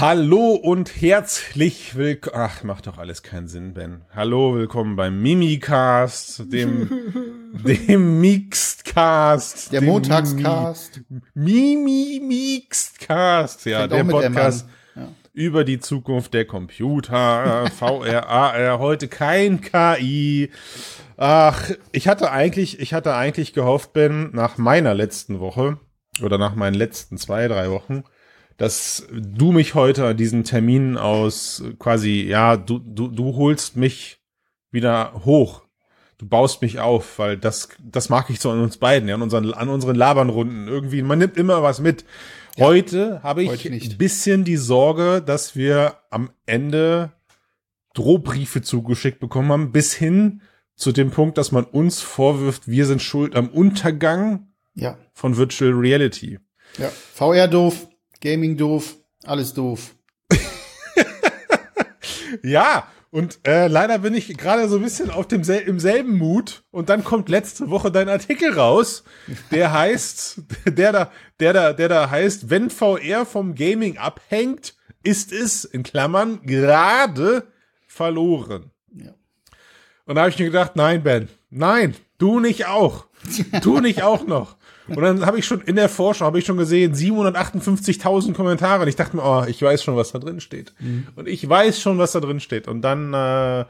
[0.00, 2.34] Hallo und herzlich willkommen.
[2.34, 4.00] Ach, macht doch alles keinen Sinn, Ben.
[4.14, 6.88] Hallo, willkommen beim Mimicast, dem,
[7.52, 9.70] dem Mixedcast.
[9.74, 11.02] Der dem Montagscast.
[11.34, 13.66] Mimi Mixedcast.
[13.66, 14.04] Ja, der.
[14.04, 14.66] Podcast
[14.96, 15.08] Ja.
[15.34, 17.66] über die Zukunft der Computer.
[17.78, 20.50] VR, AR, heute kein KI.
[21.18, 25.78] Ach, ich hatte eigentlich, ich hatte eigentlich gehofft, Ben, nach meiner letzten Woche
[26.22, 28.04] oder nach meinen letzten zwei, drei Wochen,
[28.60, 34.20] dass du mich heute an diesen Termin aus quasi, ja, du, du, du holst mich
[34.70, 35.62] wieder hoch.
[36.18, 39.22] Du baust mich auf, weil das, das mag ich so an uns beiden, ja, an
[39.22, 40.68] unseren, an unseren Labernrunden.
[40.68, 42.04] Irgendwie, man nimmt immer was mit.
[42.58, 47.12] Heute habe ich ein bisschen die Sorge, dass wir am Ende
[47.94, 50.42] Drohbriefe zugeschickt bekommen haben, bis hin
[50.76, 54.98] zu dem Punkt, dass man uns vorwirft, wir sind schuld am Untergang Ja.
[55.14, 56.38] von Virtual Reality.
[56.76, 56.90] ja.
[57.14, 57.88] VR doof,
[58.20, 59.94] Gaming doof, alles doof.
[62.42, 66.16] Ja, und äh, leider bin ich gerade so ein bisschen auf dem sel im selben
[66.16, 69.02] Mut und dann kommt letzte Woche dein Artikel raus,
[69.50, 75.32] der heißt, der da, der da, der da heißt, wenn VR vom Gaming abhängt, ist
[75.32, 77.48] es in Klammern gerade
[77.86, 78.70] verloren.
[78.94, 79.12] Ja.
[80.06, 83.06] Und da habe ich mir gedacht, nein, Ben, nein, du nicht auch.
[83.62, 84.56] Du nicht auch noch.
[84.88, 88.88] Und dann habe ich schon in der Vorschau habe ich schon gesehen 758.000 Kommentare und
[88.88, 90.74] ich dachte mir, oh, ich weiß schon, was da drin steht.
[91.16, 92.66] Und ich weiß schon, was da drin steht.
[92.66, 93.64] Und dann äh,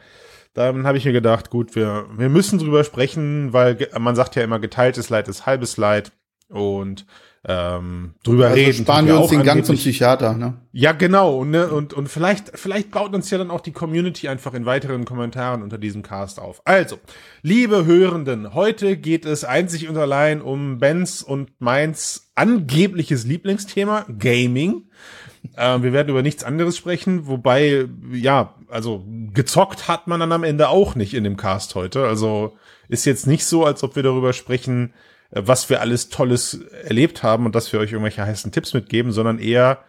[0.55, 4.43] dann habe ich mir gedacht, gut, wir wir müssen drüber sprechen, weil man sagt ja
[4.43, 6.13] immer geteiltes Leid ist halbes Leid
[6.49, 7.07] und
[7.43, 8.85] ähm, drüber Also reden.
[8.85, 10.61] sparen wir uns den Gang zum Psychiater, ne?
[10.73, 11.39] ja, genau.
[11.39, 14.67] Und, ne, und, und vielleicht, vielleicht baut uns ja dann auch die Community einfach in
[14.67, 16.61] weiteren Kommentaren unter diesem Cast auf.
[16.67, 16.99] Also,
[17.41, 24.91] liebe Hörenden, heute geht es einzig und allein um Bens und meins angebliches Lieblingsthema, Gaming.
[25.57, 29.03] Ähm, wir werden über nichts anderes sprechen, wobei, ja, also
[29.33, 32.07] gezockt hat man dann am Ende auch nicht in dem Cast heute.
[32.07, 32.55] Also
[32.89, 37.23] ist jetzt nicht so, als ob wir darüber sprechen, äh, was wir alles Tolles erlebt
[37.23, 39.85] haben und dass wir euch irgendwelche heißen Tipps mitgeben, sondern eher,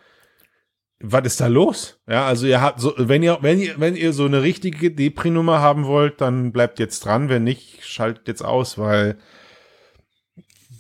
[1.00, 2.00] was ist da los?
[2.08, 5.60] Ja, also ihr habt so, wenn ihr, wenn ihr, wenn ihr so eine richtige Depri-Nummer
[5.60, 7.28] haben wollt, dann bleibt jetzt dran.
[7.28, 9.18] Wenn nicht, schaltet jetzt aus, weil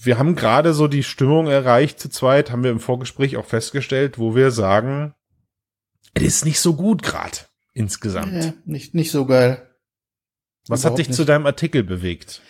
[0.03, 4.19] wir haben gerade so die Stimmung erreicht zu zweit, haben wir im Vorgespräch auch festgestellt,
[4.19, 5.13] wo wir sagen,
[6.13, 7.38] es ist nicht so gut gerade
[7.73, 8.43] insgesamt.
[8.43, 9.69] Ja, nicht, nicht so geil.
[10.67, 11.17] Was hat überhaupt dich nicht.
[11.17, 12.41] zu deinem Artikel bewegt?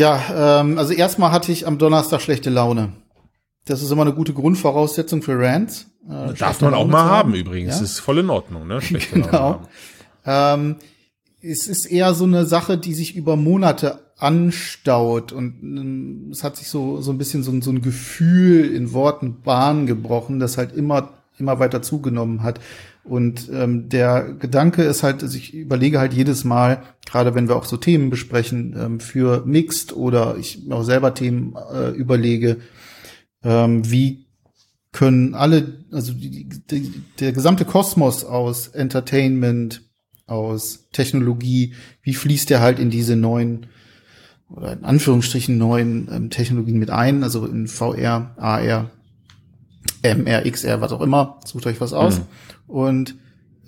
[0.00, 2.92] Ja, ähm, also erstmal hatte ich am Donnerstag schlechte Laune.
[3.66, 5.86] Das ist immer eine gute Grundvoraussetzung für Rants.
[6.08, 7.76] Äh, Darf man auch Laune mal zu haben übrigens.
[7.78, 7.84] Ja?
[7.84, 8.80] Ist voll in Ordnung, ne?
[8.80, 9.60] Schlechte Laune Genau.
[10.24, 10.60] haben.
[10.62, 10.76] Ähm,
[11.42, 16.56] es ist eher so eine Sache, die sich über Monate anstaut und ähm, es hat
[16.56, 20.58] sich so so ein bisschen so, ein- so ein Gefühl in Worten Bahn gebrochen, das
[20.58, 21.10] halt immer
[21.40, 22.60] immer weiter zugenommen hat.
[23.02, 27.64] Und ähm, der Gedanke ist halt, ich überlege halt jedes Mal, gerade wenn wir auch
[27.64, 32.58] so Themen besprechen, ähm, für Mixed oder ich auch selber Themen äh, überlege,
[33.42, 34.26] ähm, wie
[34.92, 39.82] können alle, also die, die, der gesamte Kosmos aus Entertainment,
[40.26, 43.66] aus Technologie, wie fließt der halt in diese neuen
[44.48, 48.90] oder in Anführungsstrichen neuen ähm, Technologien mit ein, also in VR, AR,
[50.02, 52.20] MR, XR, was auch immer, sucht euch was aus.
[52.66, 53.16] Und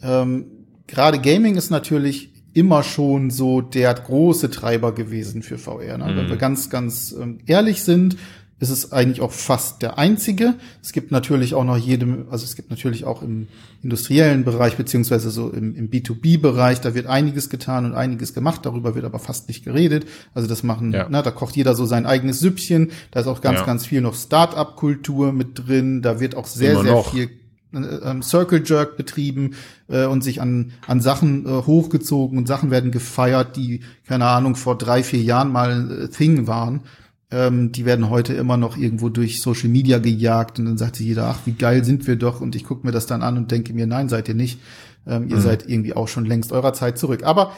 [0.02, 0.46] ähm,
[0.86, 5.98] gerade Gaming ist natürlich immer schon so der große Treiber gewesen für VR.
[5.98, 6.12] Ne?
[6.14, 8.16] Wenn wir ganz, ganz ähm, ehrlich sind,
[8.62, 10.54] ist es eigentlich auch fast der einzige.
[10.80, 13.48] Es gibt natürlich auch noch jedem, also es gibt natürlich auch im
[13.82, 18.94] industriellen Bereich beziehungsweise so im, im B2B-Bereich, da wird einiges getan und einiges gemacht, darüber
[18.94, 20.06] wird aber fast nicht geredet.
[20.32, 21.08] Also das machen, Ja.
[21.10, 22.92] na, da kocht jeder so sein eigenes Süppchen.
[23.10, 23.66] Da ist auch ganz, Ja.
[23.66, 26.00] ganz viel noch Start-up-Kultur mit drin.
[26.02, 27.10] Da wird auch sehr, Immer sehr noch.
[27.12, 27.30] viel
[27.74, 29.54] äh, ähm, Circle Jerk betrieben
[29.88, 34.54] äh, und sich an, an Sachen äh, hochgezogen und Sachen werden gefeiert, die, keine Ahnung,
[34.56, 36.82] vor drei, vier Jahren mal äh, Thing waren.
[37.32, 41.06] Ähm, die werden heute immer noch irgendwo durch Social Media gejagt und dann sagt sich
[41.06, 43.50] jeder, ach, wie geil sind wir doch und ich gucke mir das dann an und
[43.50, 44.60] denke mir, nein, seid ihr nicht.
[45.06, 45.30] Ähm, Mhm.
[45.30, 47.24] ihr seid irgendwie auch schon längst eurer Zeit zurück.
[47.24, 47.52] Aber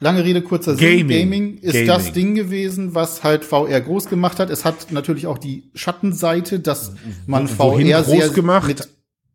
[0.00, 0.98] lange Rede, kurzer Sinn.
[1.08, 1.08] Gaming.
[1.20, 1.86] Gaming ist Gaming.
[1.86, 4.50] das Ding gewesen, was halt VR groß gemacht hat.
[4.50, 6.92] Es hat natürlich auch die Schattenseite, dass
[7.26, 8.66] man Wohin VR groß sehr gemacht?
[8.66, 8.88] mit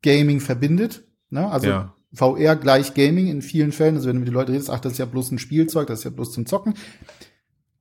[0.03, 1.03] Gaming verbindet.
[1.29, 1.49] Ne?
[1.49, 1.93] Also Ja.
[2.13, 3.95] VR gleich Gaming in vielen Fällen.
[3.95, 5.99] Also wenn du mit den Leuten redest, ach, das ist ja bloß ein Spielzeug, das
[5.99, 6.73] ist ja bloß zum Zocken.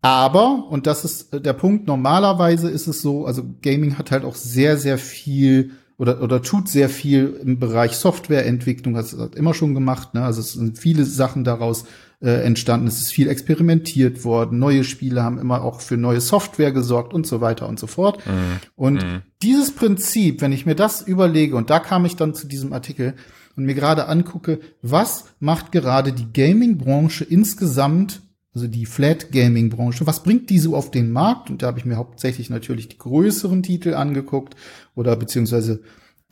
[0.02, 4.25] Aber, und das ist äh, der Punkt, normalerweise ist es so, also Gaming hat halt
[4.25, 9.54] auch sehr, sehr viel oder, oder tut sehr viel im Bereich Softwareentwicklung, hat es immer
[9.54, 10.22] schon gemacht, ne?
[10.25, 11.84] Also es sind viele Sachen daraus
[12.20, 12.87] äh, entstanden.
[12.87, 14.58] Es ist viel experimentiert worden.
[14.58, 18.26] Neue Spiele haben immer auch für neue Software gesorgt und so weiter und so fort.
[18.26, 18.60] Mhm.
[18.75, 19.22] Und mhm.
[19.43, 23.14] dieses Prinzip, wenn ich mir das überlege, und da kam ich dann zu diesem Artikel
[23.56, 28.22] und mir gerade angucke, was macht gerade die Gaming-Branche insgesamt
[28.56, 30.06] also die Flat Gaming Branche.
[30.06, 31.50] Was bringt die so auf den Markt?
[31.50, 34.56] Und da habe ich mir hauptsächlich natürlich die größeren Titel angeguckt
[34.94, 35.82] oder beziehungsweise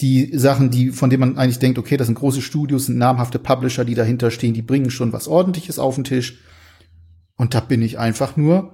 [0.00, 3.38] die Sachen, die, von denen man eigentlich denkt, okay, das sind große Studios, sind namhafte
[3.38, 6.40] Publisher, die dahinter stehen, die bringen schon was ordentliches auf den Tisch.
[7.36, 8.72] Und da bin ich einfach nur,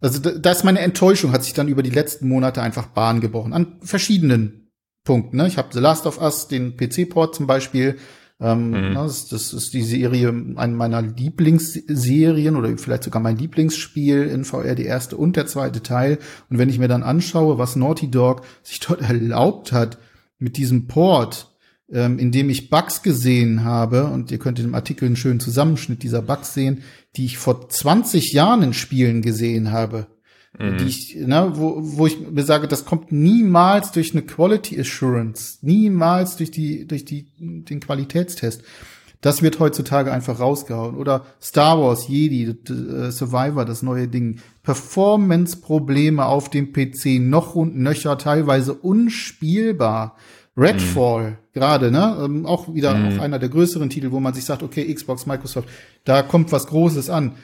[0.00, 3.52] also da, ist meine Enttäuschung, hat sich dann über die letzten Monate einfach Bahn gebrochen.
[3.52, 4.72] An verschiedenen
[5.04, 5.36] Punkten.
[5.36, 5.46] Ne?
[5.46, 7.96] Ich habe The Last of Us, den PC-Port zum Beispiel.
[8.42, 8.72] Ähm, mhm.
[8.72, 14.44] Ne, das, das, ist die Serie, eine meiner Lieblingsserien oder vielleicht sogar mein Lieblingsspiel in
[14.44, 16.18] VR, die erste und der zweite Teil.
[16.50, 19.98] Und wenn ich mir dann anschaue, was Naughty Dog sich dort erlaubt hat,
[20.40, 21.54] mit diesem Port,
[21.88, 25.38] ähm, in dem ich Bugs gesehen habe, und ihr könnt in dem Artikel einen schönen
[25.38, 26.82] Zusammenschnitt dieser Bugs sehen,
[27.14, 30.08] die ich vor 20 Jahren in Spielen gesehen habe.
[30.58, 30.78] Mhm.
[30.78, 35.58] Die ich, ne, wo, wo ich mir sage, das kommt niemals durch eine Quality Assurance,
[35.62, 38.62] niemals durch die, durch die, den Qualitätstest.
[39.22, 40.96] Das wird heutzutage einfach rausgehauen.
[40.96, 44.40] Oder Star Wars, Jedi, äh, Survivor, das neue Ding.
[44.64, 50.16] Performance-Probleme auf dem PC, noch und nöcher, teilweise unspielbar.
[50.56, 51.36] Redfall, mhm.
[51.54, 52.18] gerade, ne?
[52.22, 53.18] Ähm, auch wieder mhm.
[53.18, 55.68] auch einer der größeren Titel, wo man sich sagt, okay, Xbox, Microsoft,
[56.04, 57.36] da kommt was Großes an.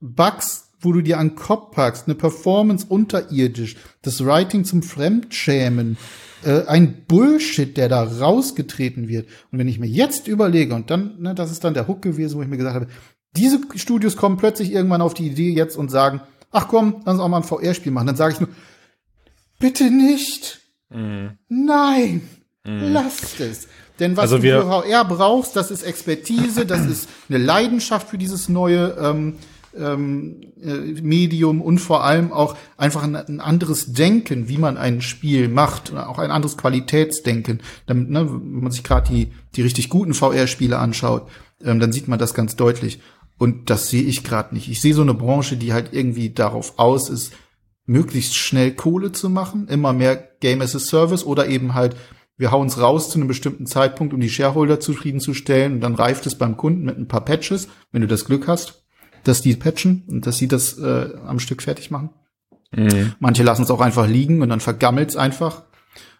[0.00, 5.98] Bugs, wo du dir an den Kopf packst, eine Performance unterirdisch, das Writing zum Fremdschämen,
[6.44, 9.28] äh, ein Bullshit, der da rausgetreten wird.
[9.50, 12.38] Und wenn ich mir jetzt überlege, und dann, ne, das ist dann der Hook gewesen,
[12.38, 12.86] wo ich mir gesagt habe,
[13.32, 16.20] diese Studios kommen plötzlich irgendwann auf die Idee jetzt und sagen,
[16.52, 18.06] ach komm, lass uns auch mal ein VR-Spiel machen.
[18.06, 18.48] Dann sage ich nur,
[19.58, 20.60] bitte nicht.
[20.88, 21.32] Mhm.
[21.48, 22.22] Nein,
[22.64, 22.92] mhm.
[22.92, 23.66] lasst es.
[23.98, 28.18] Denn was also du für VR brauchst, das ist Expertise, das ist eine Leidenschaft für
[28.18, 29.34] dieses neue ähm,
[29.76, 35.00] ähm, äh, Medium und vor allem auch einfach ein, ein, anderes Denken, wie man ein
[35.00, 37.60] Spiel macht, auch ein anderes Qualitätsdenken.
[37.86, 41.28] Damit, ne, wenn man sich gerade die, die richtig guten VR-Spiele anschaut,
[41.62, 43.00] ähm, dann sieht man das ganz deutlich.
[43.38, 44.68] Und das sehe ich gerade nicht.
[44.68, 47.32] Ich sehe so eine Branche, die halt irgendwie darauf aus ist,
[47.84, 51.96] möglichst schnell Kohle zu machen, immer mehr Game as a Service oder eben halt,
[52.38, 56.26] wir hauen es raus zu einem bestimmten Zeitpunkt, um die Shareholder zufriedenzustellen und dann reift
[56.26, 58.85] es beim Kunden mit ein paar Patches, wenn du das Glück hast
[59.28, 62.10] dass die patchen und dass sie das äh, am Stück fertig machen.
[62.72, 63.14] Mhm.
[63.20, 65.62] Manche lassen es auch einfach liegen und dann vergammelt es einfach.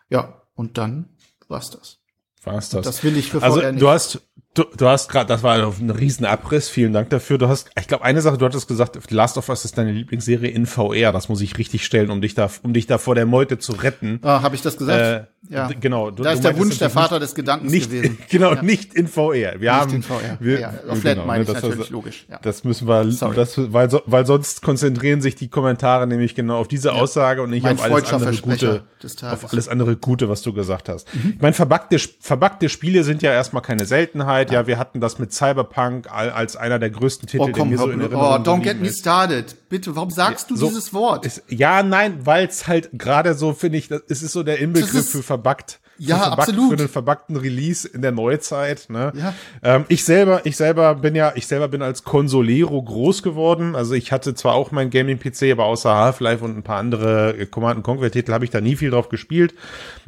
[0.09, 1.11] Ja, und dann
[1.49, 1.99] war's das.
[2.45, 2.85] War's das.
[2.87, 3.83] Das will ich für Also VR nicht.
[3.83, 4.23] du hast
[4.57, 7.37] Du, du hast gerade, das war ein riesen Abriss, vielen Dank dafür.
[7.37, 10.49] Du hast, ich glaube, eine Sache, du hattest gesagt, Last of Us ist deine Lieblingsserie
[10.49, 11.13] in VR.
[11.13, 13.73] Das muss ich richtig stellen, um dich da, um dich da vor der Meute zu
[13.73, 14.19] retten.
[14.23, 15.29] Ah, habe ich das gesagt?
[15.29, 15.69] Äh, ja.
[15.79, 16.11] Genau.
[16.11, 18.19] Du, da ist der Wunsch der Vater des Gedankens nicht, gewesen.
[18.31, 18.63] Genau, ja.
[18.63, 19.33] nicht in VR.
[19.33, 20.37] Wir nicht haben, in VR.
[20.41, 22.27] Wir, ja, auf genau, meine ich das, natürlich das, logisch.
[22.31, 22.39] Ja.
[22.41, 26.93] Das müssen wir, das, weil, weil sonst konzentrieren sich die Kommentare nämlich genau auf diese
[26.95, 28.85] Aussage und nicht mein auf alles andere Gute,
[29.23, 31.15] auf alles andere Gute, was du gesagt hast.
[31.15, 31.35] Mhm.
[31.37, 34.51] Ich meine, verbackte, verbackte Spiele sind ja erstmal keine Seltenheit.
[34.51, 37.65] Ja, wir hatten das mit mit Cyberpunk als einer der größten Titel, oh, komm, der
[37.65, 39.57] mir so in Erinnerung Oh, don't get me started.
[39.69, 41.27] Bitte, warum sagst du so, dieses Wort?
[41.27, 44.61] Ist, ja, nein, weil es halt gerade so, finde ich, das, es ist so der
[44.61, 45.81] Inbegriff für verbuggt.
[45.99, 46.71] Ja, verbuggt, absolut.
[46.71, 48.87] Für den verbackten Release in der Neuzeit.
[48.89, 49.13] Ne?
[49.15, 49.35] Ja.
[49.63, 53.75] Ähm, ich selber, ich selber bin ja, ich selber bin als Consolero groß geworden.
[53.75, 57.83] Also ich hatte zwar auch mein Gaming-PC, aber außer Half-Life und ein paar andere Command
[57.83, 59.55] Conquer-Titel habe ich da nie viel drauf gespielt.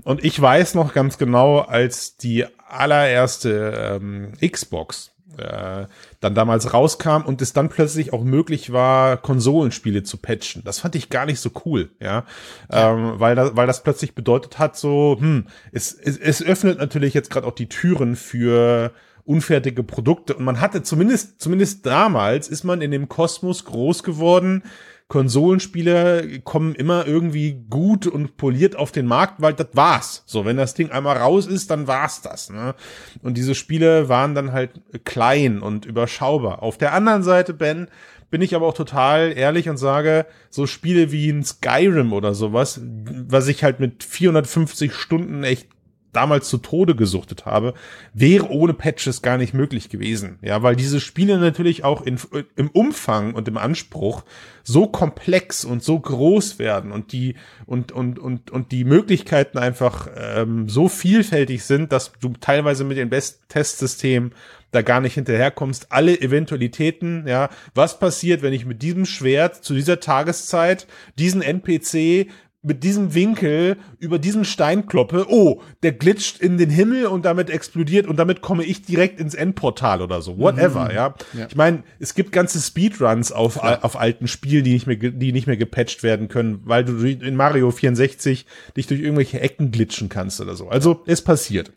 [0.05, 5.87] Und ich weiß noch ganz genau, als die allererste ähm, Xbox äh,
[6.21, 10.63] dann damals rauskam und es dann plötzlich auch möglich war, Konsolenspiele zu patchen.
[10.65, 12.25] Das fand ich gar nicht so cool, ja, ja.
[12.71, 17.15] Ähm, weil, das, weil das plötzlich bedeutet hat, so, hm, es, es, es öffnet natürlich
[17.15, 18.93] jetzt gerade auch die Türen für
[19.25, 24.63] unfertige Produkte und man hatte zumindest, zumindest damals ist man in dem Kosmos groß geworden,
[25.09, 30.23] Konsolenspiele kommen immer irgendwie gut und poliert auf den Markt, weil das war's.
[30.27, 32.51] So, wenn das Ding einmal raus ist, dann war's das.
[32.51, 32.75] Ne?
[33.23, 36.63] Und diese Spiele waren dann halt klein und überschaubar.
[36.63, 37.89] Auf der anderen Seite, Ben,
[38.31, 42.79] bin ich aber auch total ehrlich und sage, so Spiele wie ein Skyrim oder sowas,
[42.83, 45.69] was ich halt mit 450 Stunden echt
[46.13, 47.75] damals zu Tode gesuchtet habe,
[48.13, 50.39] wäre ohne Patches gar nicht möglich gewesen.
[50.43, 52.19] Ja, weil diese Spiele natürlich auch in,
[52.57, 54.25] im Umfang und im Anspruch
[54.63, 57.37] so komplex und so groß werden und die
[57.67, 62.97] und und und und die Möglichkeiten einfach ähm, so vielfältig sind, dass du teilweise mit
[62.97, 64.33] den besten Testsystemen
[64.71, 65.91] da gar nicht hinterherkommst.
[65.91, 70.87] Alle Eventualitäten, ja, was passiert, wenn ich mit diesem Schwert zu dieser Tageszeit
[71.19, 72.29] diesen NPC
[72.61, 77.51] mit diesem Winkel über diesen Stein kloppe, oh, der glitscht in den Himmel und damit
[77.51, 80.39] explodiert und damit komme ich direkt ins Endportal oder so.
[80.39, 80.91] Whatever, mhm.
[80.91, 81.15] ja.
[81.35, 81.47] ja.
[81.49, 83.83] Ich meine, es gibt ganze Speedruns auf, ja.
[83.83, 87.37] auf alten Spielen, die nicht mehr, die nicht mehr gepatcht werden können, weil du in
[87.37, 88.45] Mario 64
[88.77, 90.69] dich durch irgendwelche Ecken glitschen kannst oder so.
[90.69, 91.73] Also, es passiert.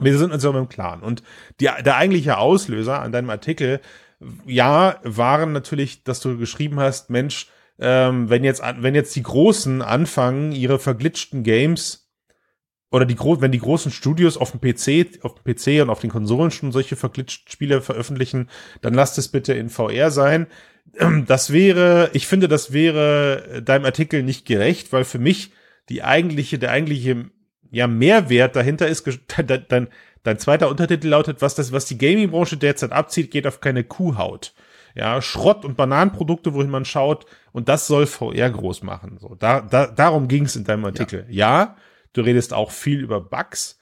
[0.00, 1.02] Wir sind uns aber im Klaren.
[1.02, 1.22] Und
[1.60, 3.80] die, der eigentliche Auslöser an deinem Artikel,
[4.46, 9.82] ja, waren natürlich, dass du geschrieben hast, Mensch, ähm, wenn jetzt, wenn jetzt die Großen
[9.82, 12.10] anfangen, ihre verglitschten Games
[12.90, 16.10] oder die wenn die großen Studios auf dem PC, auf dem PC und auf den
[16.10, 18.48] Konsolen schon solche verglitschten Spiele veröffentlichen,
[18.80, 20.46] dann lasst es bitte in VR sein.
[21.26, 25.52] Das wäre, ich finde, das wäre deinem Artikel nicht gerecht, weil für mich
[25.90, 27.28] die eigentliche, der eigentliche
[27.70, 29.04] ja, Mehrwert dahinter ist,
[29.68, 29.88] dein,
[30.22, 34.54] dein zweiter Untertitel lautet, was das, was die Gaming-Branche derzeit abzieht, geht auf keine Kuhhaut
[34.96, 39.18] ja, Schrott- und Bananenprodukte, wohin man schaut, und das soll VR groß machen.
[39.18, 41.26] So, da, da, darum ging es in deinem Artikel.
[41.28, 41.60] Ja.
[41.64, 41.76] ja,
[42.14, 43.78] du redest auch viel über Bugs,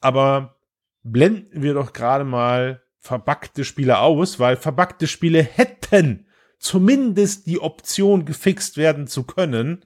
[0.00, 0.56] aber
[1.04, 6.26] blenden wir doch gerade mal verbackte Spiele aus, weil verbackte Spiele hätten
[6.58, 9.84] zumindest die Option gefixt werden zu können.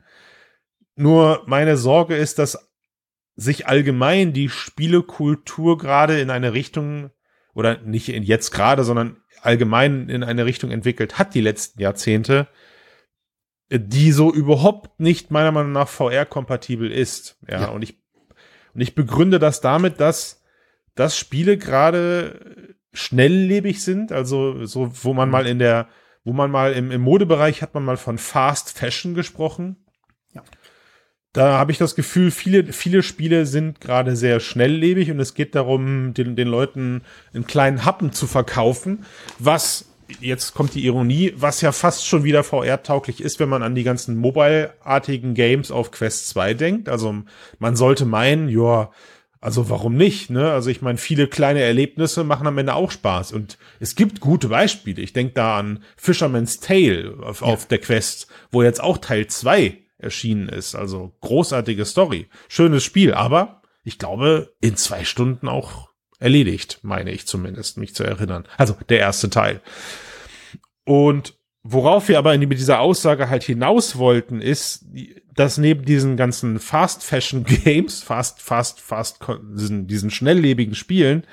[0.96, 2.70] Nur meine Sorge ist, dass
[3.36, 7.10] sich allgemein die Spielekultur gerade in eine Richtung
[7.52, 12.48] oder nicht jetzt gerade, sondern allgemein in eine Richtung entwickelt hat die letzten Jahrzehnte,
[13.70, 17.38] die so überhaupt nicht meiner Meinung nach VR-kompatibel ist.
[17.48, 18.00] Ja, ja, und ich
[18.74, 20.40] und ich begründe das damit, dass
[20.94, 25.88] dass Spiele gerade schnelllebig sind, also so, wo man mal in der,
[26.24, 29.76] wo man mal im, im Modebereich hat man mal von Fast Fashion gesprochen.
[31.32, 35.54] Da habe ich das Gefühl, viele, viele Spiele sind gerade sehr schnelllebig und es geht
[35.54, 39.04] darum, den, den Leuten einen kleinen Happen zu verkaufen,
[39.38, 39.86] was
[40.20, 43.84] jetzt kommt die Ironie, was ja fast schon wieder VR-tauglich ist, wenn man an die
[43.84, 46.88] ganzen mobile-artigen Games auf Quest 2 denkt.
[46.88, 47.22] Also
[47.60, 48.90] man sollte meinen, ja,
[49.40, 50.30] also warum nicht?
[50.30, 50.50] Ne?
[50.50, 53.32] Also ich meine, viele kleine Erlebnisse machen am Ende auch Spaß.
[53.32, 55.00] Und es gibt gute Beispiele.
[55.00, 57.46] Ich denke da an Fisherman's Tale auf, ja.
[57.46, 60.74] auf der Quest, wo jetzt auch Teil 2 erschienen ist.
[60.74, 62.28] Also großartige Story.
[62.48, 65.88] Schönes Spiel, aber ich glaube, in zwei Stunden auch
[66.18, 68.46] erledigt, meine ich zumindest, mich zu erinnern.
[68.58, 69.62] Also der erste Teil.
[70.84, 74.86] Und worauf wir aber mit dieser Aussage halt hinaus wollten, ist,
[75.34, 79.18] dass neben diesen ganzen Fast Fashion Games, fast, fast, fast,
[79.56, 81.26] diesen, diesen schnelllebigen Spielen,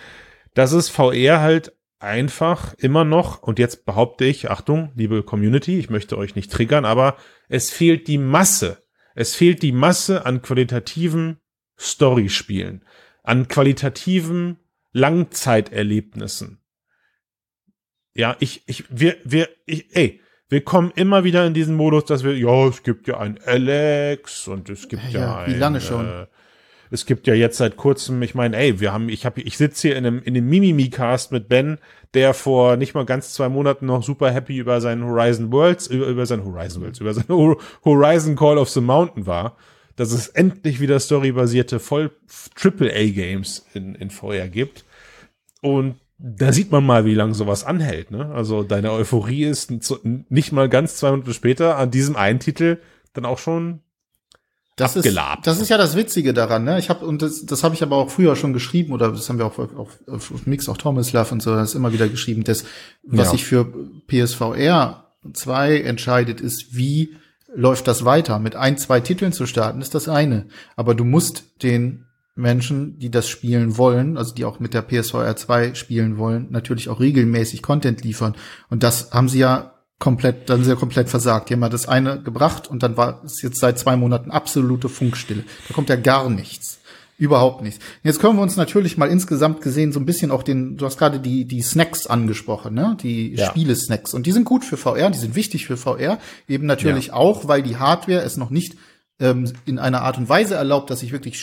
[0.53, 5.89] dass es VR halt einfach immer noch, und jetzt behaupte ich, Achtung, liebe Community, ich
[5.89, 7.17] möchte euch nicht triggern, aber
[7.49, 8.83] es fehlt die Masse.
[9.15, 11.39] Es fehlt die Masse an qualitativen
[11.79, 12.85] Storyspielen,
[13.23, 14.59] an qualitativen
[14.91, 16.61] Langzeiterlebnissen.
[18.13, 22.23] Ja, ich, ich, wir, wir, ich, ey, wir kommen immer wieder in diesen Modus, dass
[22.23, 25.81] wir, ja, es gibt ja ein Alex und es gibt ja, ja ein, wie lange
[25.81, 26.07] schon?
[26.07, 26.27] Äh,
[26.91, 29.89] es gibt ja jetzt seit kurzem, ich meine, ey, wir haben, ich habe, ich sitze
[29.89, 31.79] hier in einem, in einem Mimimi-Cast mit Ben,
[32.13, 36.07] der vor nicht mal ganz zwei Monaten noch super happy über seinen Horizon Worlds, über,
[36.07, 37.25] über sein Horizon Worlds, über sein
[37.85, 39.57] Horizon Call of the Mountain war,
[39.95, 42.11] dass es endlich wieder storybasierte voll
[42.55, 44.85] Triple-A Games in, in VR gibt.
[45.61, 48.31] Und da sieht man mal, wie lange sowas anhält, ne?
[48.33, 49.71] Also deine Euphorie ist
[50.03, 52.79] nicht mal ganz zwei Minuten später an diesem einen Titel
[53.13, 53.81] dann auch schon
[54.77, 55.39] das abgelabt.
[55.39, 56.79] Ist, das ist ja das Witzige daran, ne?
[56.79, 59.39] Ich habe und das, das habe ich aber auch früher schon geschrieben oder das haben
[59.39, 59.75] wir auch auf,
[60.07, 62.63] auf, auf Mix auch Thomas Love und so das ist immer wieder geschrieben, dass
[63.03, 63.31] was ja.
[63.31, 63.65] sich für
[64.07, 67.15] PSVR 2 entscheidet, ist wie
[67.53, 68.37] läuft das weiter.
[68.37, 72.05] Mit ein, zwei Titeln zu starten ist das eine, aber du musst den
[72.35, 76.87] Menschen, die das spielen wollen, also die auch mit der PSVR 2 spielen wollen, natürlich
[76.89, 78.35] auch regelmäßig Content liefern
[78.69, 81.49] und das haben sie ja komplett, dann sehr komplett versagt.
[81.49, 84.89] Die haben ja das eine gebracht und dann war es jetzt seit zwei Monaten absolute
[84.89, 85.43] Funkstille.
[85.67, 86.79] Da kommt ja gar nichts.
[87.19, 87.83] Überhaupt nichts.
[88.03, 90.99] Jetzt können wir uns natürlich mal insgesamt gesehen so ein bisschen auch den, du hast
[90.99, 92.95] gerade die, die Snacks angesprochen, ne?
[93.01, 93.47] Die ja.
[93.47, 94.13] Spiele-Snacks.
[94.13, 96.19] Und die sind gut für VR, die sind wichtig für VR.
[96.47, 97.13] Eben natürlich ja.
[97.13, 98.75] auch, weil die Hardware es noch nicht
[99.19, 101.39] ähm, in einer Art und Weise erlaubt, dass ich wirklich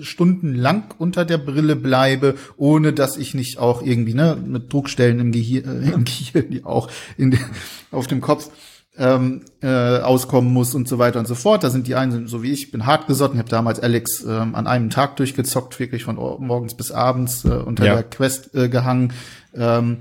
[0.00, 5.32] stundenlang unter der Brille bleibe, ohne dass ich nicht auch irgendwie ne, mit Druckstellen im
[5.32, 7.38] Gehirn, äh, im Gehirn auch in
[7.90, 8.50] auf dem Kopf
[8.98, 11.64] ähm, äh, auskommen muss und so weiter und so fort.
[11.64, 13.36] Da sind die einen, so wie ich, bin hart gesotten.
[13.36, 17.48] Ich habe damals Alex ähm, an einem Tag durchgezockt, wirklich von morgens bis abends äh,
[17.48, 17.94] unter ja.
[17.94, 19.12] der Quest äh, gehangen.
[19.54, 19.98] Ähm,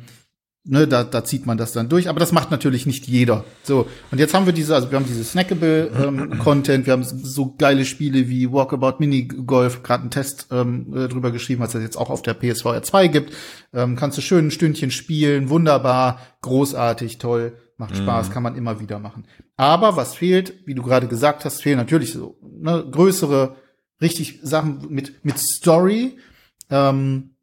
[0.63, 2.09] ne, da, da zieht man das dann durch.
[2.09, 3.45] Aber das macht natürlich nicht jeder.
[3.63, 7.03] So, und jetzt haben wir diese, also wir haben diese snackable ähm, Content, wir haben
[7.03, 11.75] so geile Spiele wie Walkabout Mini Golf, gerade einen Test ähm, äh, drüber geschrieben, was
[11.75, 13.33] es jetzt auch auf der PSVR 2 gibt.
[13.73, 17.57] Ähm, kannst du schön ein Stündchen spielen, wunderbar, großartig, toll.
[17.77, 19.25] Macht Spaß, kann man immer wieder machen.
[19.55, 23.55] Aber was fehlt, wie du gerade gesagt hast, fehlen natürlich so ne, größere,
[24.01, 26.17] richtig Sachen mit, mit Story.
[26.69, 27.35] Ähm,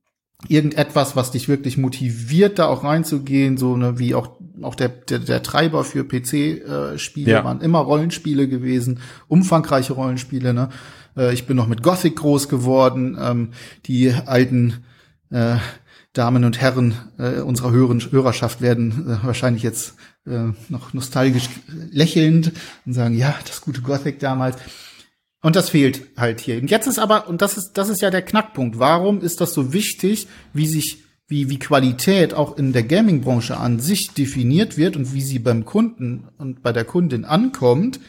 [0.49, 5.19] irgendetwas, was dich wirklich motiviert, da auch reinzugehen, so ne, wie auch auch der der,
[5.19, 7.45] der Treiber für PC-Spiele äh, ja.
[7.45, 10.55] waren immer Rollenspiele gewesen, umfangreiche Rollenspiele.
[10.55, 10.69] Ne?
[11.17, 13.51] Äh, ich bin noch mit Gothic groß geworden, ähm,
[13.87, 14.85] die alten
[15.31, 15.57] äh,
[16.13, 21.49] Damen und Herren äh, unserer höheren Hörerschaft werden äh, wahrscheinlich jetzt äh, noch nostalgisch
[21.91, 22.53] lächelnd
[22.87, 24.57] und sagen, ja, das gute Gothic damals.
[25.47, 26.61] Und das fehlt halt hier.
[26.61, 28.81] Und jetzt ist aber, und das ist, das ist ja der Knackpunkt.
[28.81, 33.79] Warum ist das so wichtig, wie sich, wie, wie Qualität auch in der Gaming-Branche an
[33.79, 38.01] sich definiert wird und wie sie beim Kunden und bei der Kundin ankommt?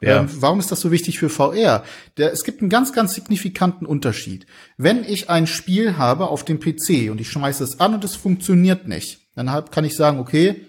[0.00, 0.20] Ja.
[0.20, 1.82] Ähm, warum ist das so wichtig für VR?
[2.16, 4.46] Der, es gibt einen ganz, ganz signifikanten Unterschied.
[4.76, 8.14] Wenn ich ein Spiel habe auf dem PC und ich schmeiße es an und es
[8.14, 10.64] funktioniert nicht, dann kann ich sagen, okay,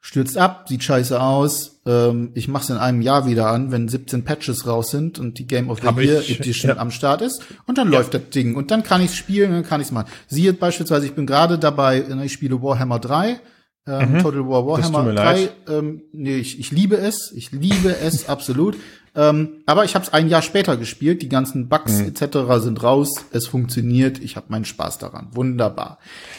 [0.00, 1.77] stürzt ab, sieht scheiße aus.
[1.88, 5.46] Ähm, ich mach's in einem Jahr wieder an, wenn 17 Patches raus sind und die
[5.46, 6.76] Game of the Hab Year ich, Edition ja.
[6.76, 7.42] am Start ist.
[7.66, 7.98] Und dann ja.
[7.98, 8.56] läuft das Ding.
[8.56, 10.10] Und dann kann ich's spielen, dann kann ich's machen.
[10.26, 13.40] Siehe beispielsweise, ich bin gerade dabei, ne, ich spiele Warhammer 3.
[13.86, 14.18] Ähm, mhm.
[14.18, 15.48] Total War Warhammer 3.
[15.68, 17.32] Ähm, nee, ich, ich liebe es.
[17.34, 18.76] Ich liebe es absolut.
[19.14, 21.22] Ähm, aber ich habe es ein Jahr später gespielt.
[21.22, 22.08] Die ganzen Bugs mhm.
[22.08, 22.62] etc.
[22.62, 23.24] sind raus.
[23.30, 24.18] Es funktioniert.
[24.18, 25.28] Ich habe meinen Spaß daran.
[25.32, 25.98] Wunderbar.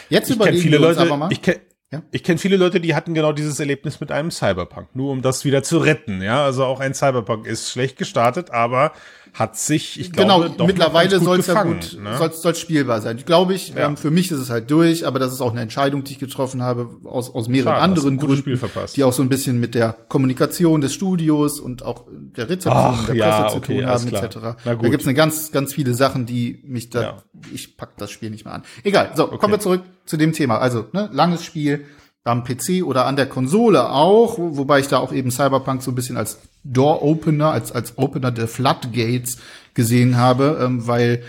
[0.09, 1.31] Jetzt ich überlegen wir uns Leute, aber mal.
[1.31, 1.55] Ich kenn,
[1.91, 2.03] ja?
[2.12, 5.46] Ich kenne viele Leute, die hatten genau dieses Erlebnis mit einem Cyberpunk, nur um das
[5.46, 6.22] wieder zu retten.
[6.22, 8.93] Ja, also auch ein Cyberpunk ist schlecht gestartet, aber
[9.33, 12.17] hat sich, ich glaube, genau, doch mittlerweile soll es ja gut, ne?
[12.33, 13.17] soll es spielbar sein.
[13.25, 13.88] Glaube ich, ja.
[13.88, 16.19] ähm, für mich ist es halt durch, aber das ist auch eine Entscheidung, die ich
[16.19, 18.59] getroffen habe aus aus mehreren Schade, anderen Gründen,
[18.95, 23.05] die auch so ein bisschen mit der Kommunikation des Studios und auch der Rezeption Ach,
[23.05, 24.38] der Presse ja, zu okay, tun haben etc.
[24.63, 27.17] Da gibt es eine ganz ganz viele Sachen, die mich da, ja.
[27.53, 28.63] ich pack das Spiel nicht mehr an.
[28.83, 29.38] Egal, so okay.
[29.38, 30.57] kommen wir zurück zu dem Thema.
[30.59, 31.86] Also ne, langes Spiel
[32.23, 35.95] am PC oder an der Konsole auch, wobei ich da auch eben Cyberpunk so ein
[35.95, 39.38] bisschen als Door Opener, als, als Opener der Floodgates
[39.73, 41.23] gesehen habe, ähm, weil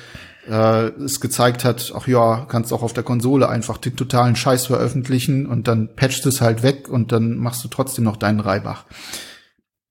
[0.48, 4.66] äh, es gezeigt hat, ach ja, kannst auch auf der Konsole einfach den totalen Scheiß
[4.66, 8.84] veröffentlichen und dann patchst es halt weg und dann machst du trotzdem noch deinen Reibach.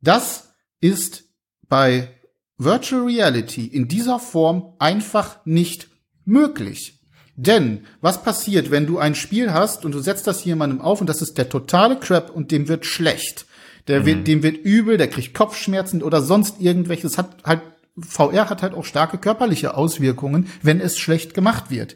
[0.02, 1.24] Das ist
[1.68, 2.10] bei
[2.58, 5.88] Virtual Reality in dieser Form einfach nicht
[6.26, 6.99] möglich.
[7.42, 11.08] Denn was passiert, wenn du ein Spiel hast und du setzt das jemandem auf und
[11.08, 13.46] das ist der totale Crap und dem wird schlecht.
[13.88, 14.24] Der wird, mhm.
[14.26, 17.18] dem wird übel, der kriegt Kopfschmerzen oder sonst irgendwelches.
[17.18, 17.62] Hat halt,
[17.98, 21.96] VR hat halt auch starke körperliche Auswirkungen, wenn es schlecht gemacht wird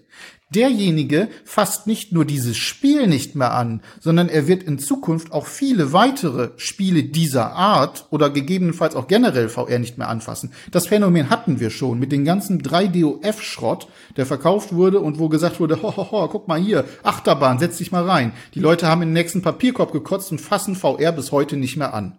[0.55, 5.47] derjenige fasst nicht nur dieses Spiel nicht mehr an, sondern er wird in Zukunft auch
[5.47, 10.51] viele weitere Spiele dieser Art oder gegebenenfalls auch generell VR nicht mehr anfassen.
[10.71, 13.87] Das Phänomen hatten wir schon mit dem ganzen 3DOF-Schrott,
[14.17, 17.77] der verkauft wurde und wo gesagt wurde, ho, ho, ho, guck mal hier, Achterbahn, setz
[17.77, 18.33] dich mal rein.
[18.53, 21.93] Die Leute haben in den nächsten Papierkorb gekotzt und fassen VR bis heute nicht mehr
[21.93, 22.17] an.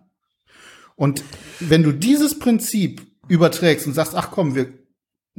[0.97, 1.25] Und
[1.61, 4.84] wenn du dieses Prinzip überträgst und sagst, ach komm, wir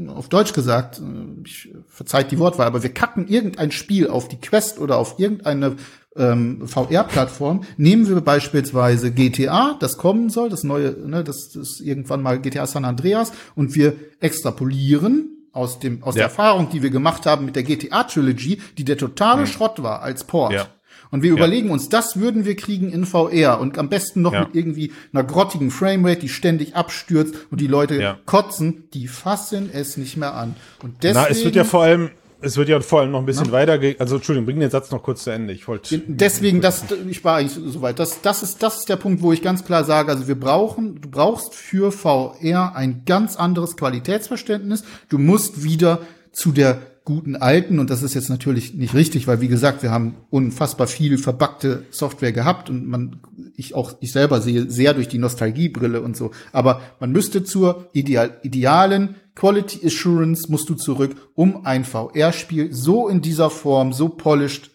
[0.08, 4.40] auf Deutsch gesagt, äh, ich verzeiht die Wortwahl, aber wir kacken irgendein Spiel auf die
[4.40, 5.78] Quest oder auf irgendeine
[6.16, 7.64] ähm, VR-Plattform.
[7.78, 12.68] Nehmen wir beispielsweise GTA, das kommen soll, das neue, ne, das ist irgendwann mal GTA
[12.68, 16.20] San Andreas, und wir extrapolieren aus dem aus ja.
[16.20, 19.48] der Erfahrung, die wir gemacht haben mit der GTA Trilogy, die der totale mhm.
[19.48, 20.54] Schrott war als Port.
[20.54, 20.68] Ja.
[21.12, 21.36] Und wir ja.
[21.36, 24.42] überlegen uns, das würden wir kriegen in VR und am besten noch ja.
[24.42, 28.18] mit irgendwie einer grottigen Framerate, die ständig abstürzt und die Leute ja.
[28.26, 30.56] kotzen, die fassen es nicht mehr an.
[30.84, 31.26] Und deswegen.
[31.26, 33.54] Na, es wird ja vor allem, es wird ja vor allem noch ein bisschen Na?
[33.54, 35.54] weiter, also Entschuldigung, bring den Satz noch kurz zu Ende.
[35.54, 36.02] Ich wollte.
[36.08, 38.00] Deswegen, das, ich war eigentlich soweit.
[38.00, 41.02] Das, das ist, das ist der Punkt, wo ich ganz klar sage, also wir brauchen,
[41.02, 44.84] du brauchst für VR ein ganz anderes Qualitätsverständnis.
[45.10, 49.40] Du musst wieder zu der guten alten, und das ist jetzt natürlich nicht richtig, weil
[49.40, 53.22] wie gesagt, wir haben unfassbar viel verbackte Software gehabt und man,
[53.56, 56.32] ich auch, ich selber sehe sehr durch die Nostalgiebrille und so.
[56.52, 63.08] Aber man müsste zur ideal, idealen Quality Assurance musst du zurück, um ein VR-Spiel so
[63.08, 64.72] in dieser Form, so polished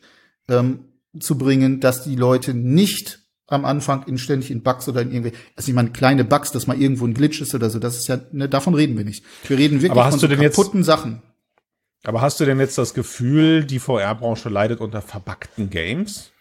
[0.49, 0.85] ähm,
[1.19, 5.33] zu bringen, dass die Leute nicht am Anfang in ständig in Bugs oder in irgendwie,
[5.57, 8.07] also ich meine, kleine Bugs, dass mal irgendwo ein Glitch ist oder so, das ist
[8.07, 9.25] ja, ne, davon reden wir nicht.
[9.49, 11.23] Wir reden wirklich von so kaputten jetzt, Sachen.
[12.05, 16.33] Aber hast du denn jetzt das Gefühl, die VR-Branche leidet unter verbackten Games?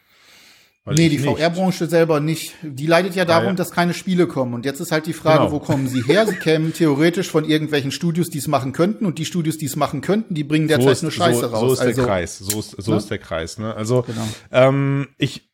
[0.86, 2.56] Weil nee, die VR-Branche selber nicht.
[2.64, 3.56] Die leidet ja darum, ah, ja.
[3.56, 4.54] dass keine Spiele kommen.
[4.54, 5.52] Und jetzt ist halt die Frage, genau.
[5.52, 6.26] wo kommen sie her?
[6.26, 9.06] Sie kämen theoretisch von irgendwelchen Studios, die es machen könnten.
[9.06, 11.48] Und die Studios, die es machen könnten, die bringen derzeit so ist, nur Scheiße so,
[11.48, 11.60] raus.
[11.60, 12.38] So ist also, der Kreis.
[12.40, 12.98] So ist, so ne?
[12.98, 13.58] ist der Kreis.
[13.58, 13.76] Ne?
[13.76, 14.28] Also genau.
[14.52, 15.52] ähm, ich,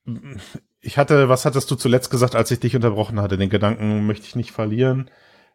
[0.79, 3.37] ich hatte, was hattest du zuletzt gesagt, als ich dich unterbrochen hatte?
[3.37, 5.09] Den Gedanken möchte ich nicht verlieren.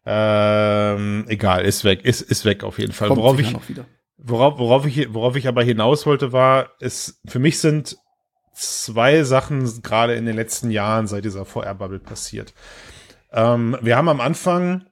[0.05, 3.09] Ähm, egal, ist weg, ist, ist weg auf jeden Fall.
[3.09, 3.55] Kommt Worauf ich,
[4.23, 7.97] Worauf, worauf, ich, worauf ich aber hinaus wollte, war, es, für mich sind
[8.53, 12.53] zwei Sachen gerade in den letzten Jahren seit dieser VR-Bubble passiert.
[13.33, 14.85] Ähm, wir haben am Anfang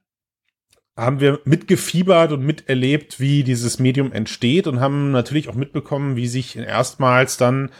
[0.99, 6.27] haben wir mitgefiebert und miterlebt, wie dieses Medium entsteht und haben natürlich auch mitbekommen, wie
[6.27, 7.71] sich erstmals dann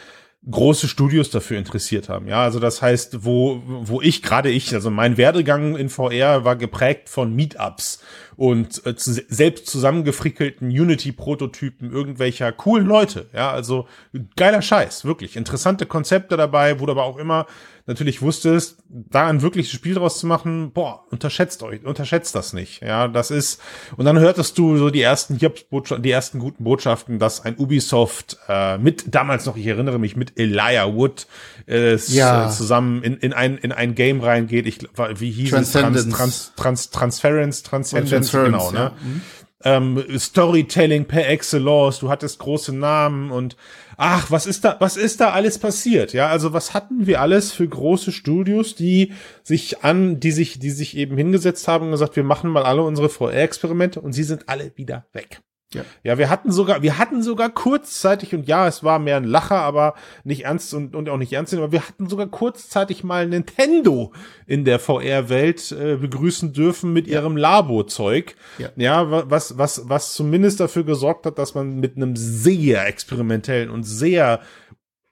[0.50, 2.26] große Studios dafür interessiert haben.
[2.26, 6.56] Ja, also das heißt, wo, wo ich, gerade ich, also mein Werdegang in VR war
[6.56, 8.02] geprägt von Meetups
[8.40, 13.28] und äh, zu, selbst zusammengefrickelten Unity-Prototypen irgendwelcher coolen Leute.
[13.34, 13.86] Ja, also
[14.34, 15.36] geiler Scheiß, wirklich.
[15.36, 17.44] Interessante Konzepte dabei, wo du aber auch immer
[17.84, 22.82] natürlich wusstest, da ein wirkliches Spiel draus zu machen, boah, unterschätzt euch, unterschätzt das nicht.
[22.82, 23.60] Ja, das ist,
[23.96, 28.78] und dann hörtest du so die ersten die ersten guten Botschaften, dass ein Ubisoft äh,
[28.78, 31.26] mit, damals noch, ich erinnere mich, mit Elijah Wood
[31.70, 32.50] äh, ja.
[32.50, 34.66] zusammen in, in, ein, in ein Game reingeht.
[34.66, 34.80] Ich,
[35.18, 35.72] wie hieß es?
[35.72, 38.78] Trans, Trans, Trans, Transference, Transcendence, genau, ne?
[38.78, 38.92] Ja.
[39.00, 39.20] Mhm.
[39.62, 43.56] Ähm, Storytelling per excellence, du hattest große Namen und
[43.98, 46.14] ach, was ist da, was ist da alles passiert?
[46.14, 50.70] Ja, also was hatten wir alles für große Studios, die sich an, die sich, die
[50.70, 54.48] sich eben hingesetzt haben und gesagt, wir machen mal alle unsere VR-Experimente und sie sind
[54.48, 55.42] alle wieder weg.
[55.72, 55.84] Ja.
[56.02, 59.60] ja, wir hatten sogar, wir hatten sogar kurzzeitig, und ja, es war mehr ein Lacher,
[59.60, 64.12] aber nicht ernst und, und auch nicht ernst, aber wir hatten sogar kurzzeitig mal Nintendo
[64.46, 67.20] in der VR-Welt äh, begrüßen dürfen mit ja.
[67.20, 68.34] ihrem Labo-Zeug.
[68.58, 68.70] Ja.
[68.74, 73.84] ja, was, was, was zumindest dafür gesorgt hat, dass man mit einem sehr experimentellen und
[73.84, 74.40] sehr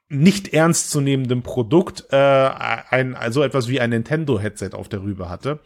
[0.09, 5.29] nicht ernst zu nehmendem Produkt äh, ein, also etwas wie ein Nintendo-Headset auf der Rübe
[5.29, 5.61] hatte.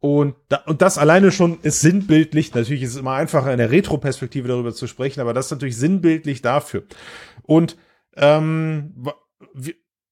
[0.00, 2.54] Und, da, und das alleine schon ist sinnbildlich.
[2.54, 5.76] Natürlich ist es immer einfacher in der Retro-Perspektive darüber zu sprechen, aber das ist natürlich
[5.76, 6.84] sinnbildlich dafür.
[7.42, 7.76] Und
[8.16, 8.94] ähm,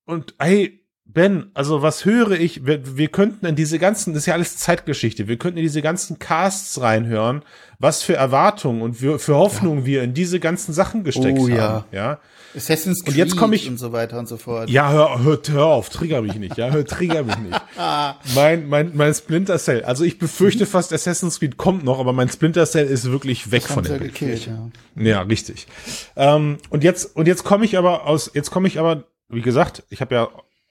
[0.05, 2.67] und hey, Ben, also was höre ich?
[2.67, 5.81] Wir, wir könnten in diese ganzen, das ist ja alles Zeitgeschichte, wir könnten in diese
[5.81, 7.43] ganzen Casts reinhören,
[7.79, 9.87] was für Erwartungen und für, für Hoffnungen ja.
[9.87, 11.87] wir in diese ganzen Sachen gesteckt oh, haben.
[11.93, 12.19] Ja.
[12.55, 14.69] Assassin's Creed und jetzt komme ich und so weiter und so fort.
[14.69, 17.61] Ja, hör, hör, hör auf, trigger mich nicht, ja, hör, trigger mich nicht.
[18.35, 19.85] mein, mein, mein Splinter Cell.
[19.85, 20.69] Also ich befürchte mhm.
[20.69, 23.99] fast, Assassin's Creed kommt noch, aber mein Splinter Cell ist wirklich weg das von der
[23.99, 24.71] gekillt, ja.
[25.03, 25.69] ja, richtig.
[26.17, 29.85] Ähm, und jetzt, und jetzt komme ich aber aus, jetzt komme ich aber, wie gesagt,
[29.89, 30.29] ich habe ja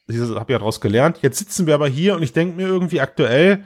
[0.07, 1.19] ich habe ja daraus gelernt.
[1.21, 3.63] Jetzt sitzen wir aber hier und ich denke mir irgendwie aktuell,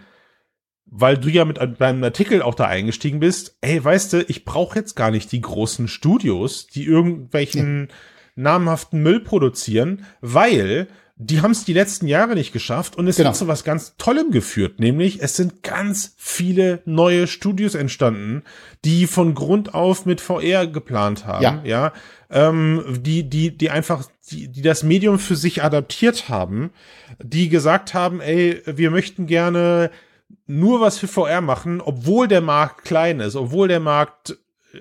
[0.86, 4.78] weil du ja mit deinem Artikel auch da eingestiegen bist, ey, weißt du, ich brauche
[4.78, 7.96] jetzt gar nicht die großen Studios, die irgendwelchen ja.
[8.36, 10.88] namhaften Müll produzieren, weil
[11.24, 13.30] die haben es die letzten Jahre nicht geschafft und es genau.
[13.30, 18.44] hat zu was ganz Tollem geführt, nämlich es sind ganz viele neue Studios entstanden,
[18.84, 21.94] die von Grund auf mit VR geplant haben, ja, ja.
[22.32, 26.72] Ähm, die die die einfach die die das Medium für sich adaptiert haben,
[27.22, 29.92] die gesagt haben, ey, wir möchten gerne
[30.48, 34.38] nur was für VR machen, obwohl der Markt klein ist, obwohl der Markt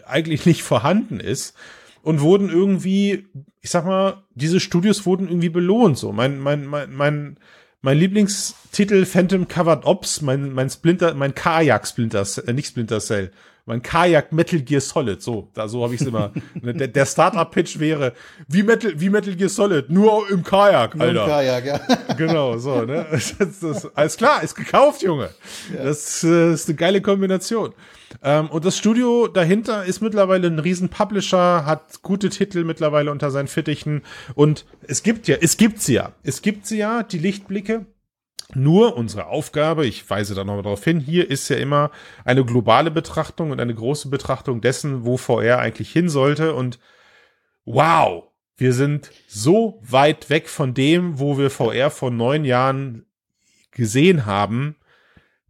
[0.07, 1.55] eigentlich nicht vorhanden ist
[2.03, 3.27] und wurden irgendwie,
[3.61, 5.99] ich sag mal, diese Studios wurden irgendwie belohnt.
[5.99, 7.37] So, mein, mein, mein, mein,
[7.83, 13.31] mein Lieblingstitel Phantom Covered Ops, mein, mein Splinter, mein Kajak Splinter, äh, nicht Splinter Cell,
[13.67, 15.23] mein Kajak Metal Gear Solid.
[15.23, 16.33] So, da so habe ich es immer.
[16.55, 18.13] der, der Startup Pitch wäre
[18.49, 21.13] wie Metal, wie Metal Gear Solid, nur im Kajak, Alter.
[21.13, 21.81] Nur im Kajak, ja.
[22.17, 23.07] Genau, so, ne?
[23.11, 25.31] Das, das, alles klar, ist gekauft, Junge.
[25.75, 25.85] Ja.
[25.85, 27.73] Das, das äh, ist eine geile Kombination.
[28.23, 33.31] Ähm, und das Studio dahinter ist mittlerweile ein riesen Publisher, hat gute Titel mittlerweile unter
[33.31, 34.03] seinen Fittichen.
[34.35, 36.13] Und es gibt ja, es gibt sie ja.
[36.23, 37.87] Es gibt sie ja, die Lichtblicke.
[38.55, 41.91] Nur unsere Aufgabe, ich weise da nochmal darauf hin, hier ist ja immer
[42.25, 46.55] eine globale Betrachtung und eine große Betrachtung dessen, wo VR eigentlich hin sollte.
[46.55, 46.79] Und
[47.65, 48.25] wow,
[48.57, 53.07] wir sind so weit weg von dem, wo wir VR vor neun Jahren
[53.71, 54.77] gesehen haben,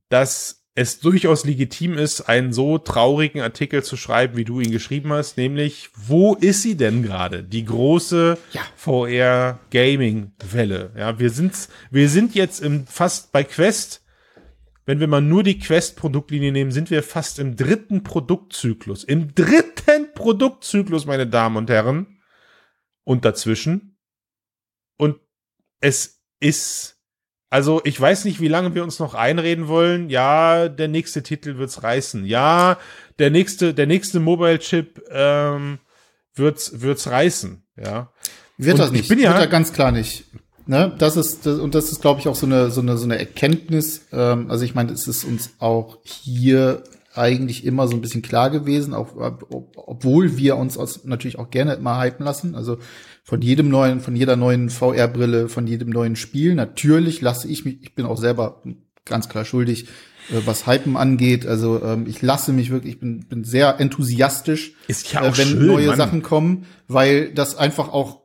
[0.08, 5.12] dass es durchaus legitim ist, einen so traurigen Artikel zu schreiben, wie du ihn geschrieben
[5.12, 7.42] hast, nämlich, wo ist sie denn gerade?
[7.42, 8.62] Die große ja.
[8.76, 10.92] VR Gaming Welle.
[10.96, 14.04] Ja, wir sind, wir sind jetzt im, fast bei Quest.
[14.86, 19.04] Wenn wir mal nur die Quest Produktlinie nehmen, sind wir fast im dritten Produktzyklus.
[19.04, 22.20] Im dritten Produktzyklus, meine Damen und Herren.
[23.04, 23.98] Und dazwischen.
[24.96, 25.18] Und
[25.80, 26.99] es ist
[27.50, 30.08] also ich weiß nicht, wie lange wir uns noch einreden wollen.
[30.08, 32.24] Ja, der nächste Titel wird's reißen.
[32.24, 32.78] Ja,
[33.18, 35.80] der nächste, der nächste Mobile Chip ähm,
[36.34, 37.64] wird's wird's reißen.
[37.76, 38.12] Ja.
[38.56, 39.02] Wird und das nicht?
[39.02, 40.26] Ich bin ja Wird er ganz klar nicht.
[40.66, 40.94] Ne?
[40.98, 43.18] Das ist das, und das ist, glaube ich, auch so eine so eine so eine
[43.18, 44.06] Erkenntnis.
[44.12, 46.84] Ähm, also ich meine, es ist uns auch hier
[47.14, 51.76] eigentlich immer so ein bisschen klar gewesen, auch ob, obwohl wir uns natürlich auch gerne
[51.78, 52.54] mal hypen lassen.
[52.54, 52.78] Also
[53.30, 56.56] von jedem neuen, von jeder neuen VR-Brille, von jedem neuen Spiel.
[56.56, 58.60] Natürlich lasse ich mich, ich bin auch selber
[59.04, 59.84] ganz klar schuldig,
[60.32, 61.46] äh, was Hypen angeht.
[61.46, 65.46] Also ähm, ich lasse mich wirklich, ich bin, bin sehr enthusiastisch, Ist ja äh, wenn
[65.46, 65.96] schön, neue Mann.
[65.96, 68.19] Sachen kommen, weil das einfach auch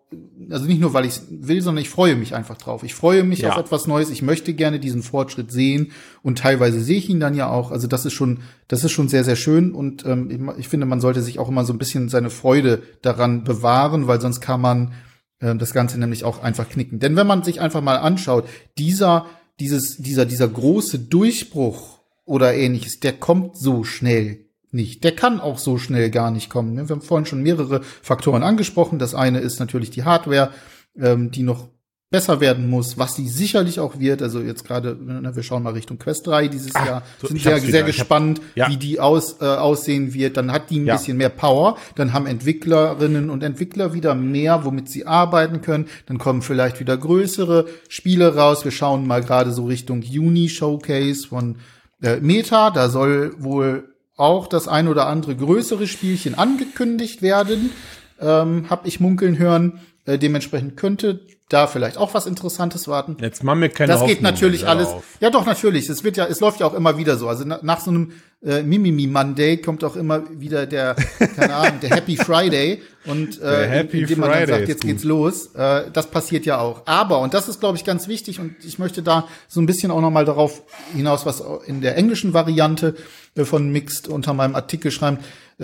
[0.50, 2.84] also nicht nur, weil ich will, sondern ich freue mich einfach drauf.
[2.84, 3.52] Ich freue mich Ja.
[3.52, 4.10] auf etwas Neues.
[4.10, 7.72] Ich möchte gerne diesen Fortschritt sehen und teilweise sehe ich ihn dann ja auch.
[7.72, 11.02] Also das ist schon, das ist schon sehr, sehr schön und ähm, ich, finde, man
[11.02, 14.94] sollte sich auch immer so ein bisschen seine Freude daran bewahren, weil sonst kann man
[15.42, 17.00] ähm, das Ganze nämlich auch einfach knicken.
[17.00, 18.46] Denn wenn man sich einfach mal anschaut,
[18.78, 19.26] dieser,
[19.60, 24.45] dieses, dieser, dieser große Durchbruch oder ähnliches, der kommt so schnell
[24.76, 25.04] nicht.
[25.04, 26.74] Der kann auch so schnell gar nicht kommen.
[26.76, 26.88] ne?
[26.88, 29.00] Wir haben vorhin schon mehrere Faktoren angesprochen.
[29.00, 30.52] Das eine ist natürlich die Hardware,
[30.96, 31.70] ähm, die noch
[32.12, 34.22] besser werden muss, was sie sicherlich auch wird.
[34.22, 37.42] Also jetzt gerade, ne, wir schauen mal Richtung Quest 3 dieses Ah, Jahr, so, sind
[37.42, 37.70] sehr, sehr.
[37.70, 38.70] Ich hab- gespannt, Ja.
[38.70, 40.38] wie die aus, äh, aussehen wird.
[40.38, 40.96] Dann hat die ein Ja.
[40.96, 41.78] bisschen mehr Power.
[41.96, 45.88] Dann haben Entwicklerinnen und Entwickler wieder mehr, womit sie arbeiten können.
[46.06, 48.64] Dann kommen vielleicht wieder größere Spiele raus.
[48.64, 51.58] Wir schauen mal gerade so Richtung Juni Showcase von
[52.02, 52.70] äh, Meta.
[52.70, 57.72] Da soll wohl auch das ein oder andere größere Spielchen angekündigt werden.
[58.20, 59.80] Ähm, hab ich munkeln hören.
[60.06, 63.18] Äh, dementsprechend könnte da vielleicht auch was Interessantes warten.
[63.20, 64.88] Jetzt machen wir keine Das geht Hoffnung natürlich mehr alles.
[64.88, 65.04] darauf.
[65.20, 65.90] Ja, doch, natürlich.
[65.90, 67.28] Es wird ja, es läuft ja auch immer wieder so.
[67.28, 70.96] Also na, nach so einem äh, Mimimi Monday kommt auch immer wieder der,
[71.36, 74.82] keine Ahnung, der Happy Friday und äh, Happy indem man dann Friday sagt, ist jetzt
[74.82, 74.90] gut.
[74.92, 75.56] geht's los.
[75.56, 76.82] Äh, das passiert ja auch.
[76.86, 79.92] Aber und das ist, glaube ich, ganz wichtig und ich möchte da so ein bisschen
[79.92, 80.64] auch noch mal darauf
[80.96, 82.96] hinaus, was in der englischen Variante
[83.36, 85.24] äh, von Mixed unter meinem Artikel schreibt,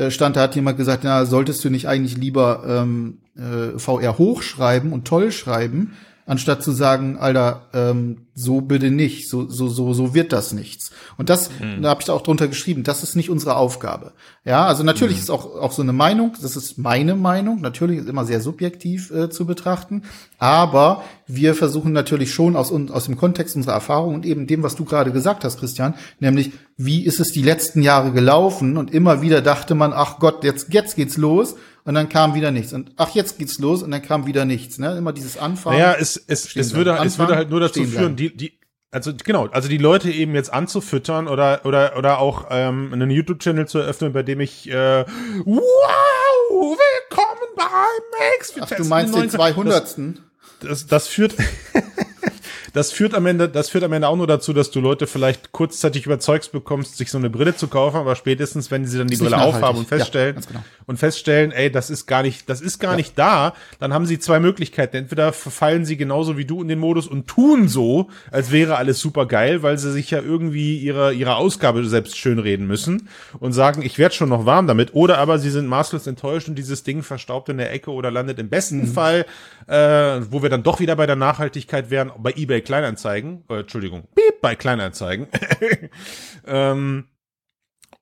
[0.09, 4.93] stand, da hat jemand gesagt, na, solltest du nicht eigentlich lieber ähm, äh, VR hochschreiben
[4.93, 5.93] und toll schreiben,
[6.31, 10.91] anstatt zu sagen, Alter, ähm, so bitte nicht, so so so so wird das nichts.
[11.17, 11.81] Und das, Mhm.
[11.81, 14.13] da habe ich da auch drunter geschrieben, das ist nicht unsere Aufgabe.
[14.45, 15.21] Ja, also natürlich Mhm.
[15.23, 19.11] ist auch auch so eine Meinung, das ist meine Meinung, natürlich ist immer sehr subjektiv
[19.11, 20.03] äh, zu betrachten,
[20.39, 24.75] aber wir versuchen natürlich schon aus aus dem Kontext unserer Erfahrung und eben dem, was
[24.77, 29.21] du gerade gesagt hast, Christian, nämlich wie ist es die letzten Jahre gelaufen und immer
[29.21, 31.55] wieder dachte man, ach Gott, jetzt jetzt geht's los.
[31.83, 32.73] Und dann kam wieder nichts.
[32.73, 34.77] Und ach, jetzt geht's los und dann kam wieder nichts.
[34.77, 34.95] Ne?
[34.97, 35.77] Immer dieses Anfangen.
[35.79, 37.07] Naja, es, es, es, würde, bleiben.
[37.07, 38.59] es würde halt nur dazu führen, die, die,
[38.91, 43.67] also genau, also die Leute eben jetzt anzufüttern oder oder oder auch ähm, einen YouTube-Channel
[43.67, 45.05] zu eröffnen, bei dem ich äh,
[45.45, 47.63] wow, willkommen bei
[48.33, 48.53] Max.
[48.59, 49.97] Ach, du meinst den neuen- 200.
[50.61, 51.35] Das, das führt
[52.73, 55.51] das führt am Ende, das führt am Ende auch nur dazu, dass du Leute vielleicht
[55.51, 59.17] kurzzeitig überzeugst bekommst, sich so eine Brille zu kaufen, aber spätestens, wenn sie dann die
[59.17, 60.63] Brille aufhaben und feststellen Ja, genau.
[60.85, 64.19] und feststellen, ey, das ist gar nicht, das ist gar nicht da, dann haben sie
[64.19, 64.95] zwei Möglichkeiten.
[64.97, 68.99] Entweder verfallen sie genauso wie du in den Modus und tun so, als wäre alles
[68.99, 73.81] super geil, weil sie sich ja irgendwie ihre ihre Ausgabe selbst schönreden müssen und sagen,
[73.81, 77.03] ich werde schon noch warm damit, oder aber sie sind maßlos enttäuscht und dieses Ding
[77.03, 78.87] verstaubt in der Ecke oder landet im besten Mhm.
[78.93, 79.25] Fall,
[79.67, 79.75] äh,
[80.29, 84.41] wo wir dann doch wieder bei der Nachhaltigkeit wären, bei eBay Kleinanzeigen, äh, Entschuldigung, piep,
[84.41, 85.27] bei Kleinanzeigen.
[86.47, 87.05] ähm,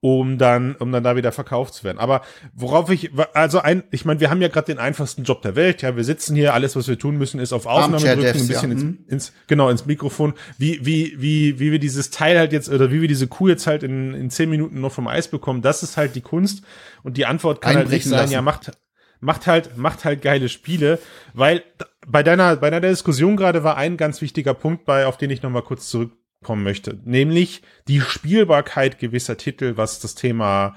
[0.02, 1.98] um dann, um dann da wieder verkauft zu werden.
[2.00, 2.22] Aber
[2.54, 5.82] worauf ich, also ein, ich meine, wir haben ja gerade den einfachsten Job der Welt.
[5.82, 8.70] Ja, wir sitzen hier, alles, was wir tun müssen, ist auf Aufnahme drücken, ein bisschen
[8.70, 8.76] ja.
[8.78, 9.00] ins, Mhm.
[9.08, 10.36] ins, genau, ins Mikrofon.
[10.58, 13.68] Wie, wie, wie, wie wir dieses Teil halt jetzt, oder wie wir diese Kuh jetzt
[13.68, 16.64] halt in, in zehn Minuten noch vom Eis bekommen, das ist halt die Kunst.
[17.04, 18.34] Und die Antwort kann halt nicht Einbrechen sein, lassen.
[18.34, 18.72] ja, macht,
[19.20, 21.00] macht halt, macht halt geile Spiele,
[21.34, 21.62] weil
[22.08, 25.42] bei deiner, bei deiner Diskussion gerade war ein ganz wichtiger Punkt bei, auf den ich
[25.42, 30.76] noch mal kurz zurückkommen möchte, nämlich die Spielbarkeit gewisser Titel, was das Thema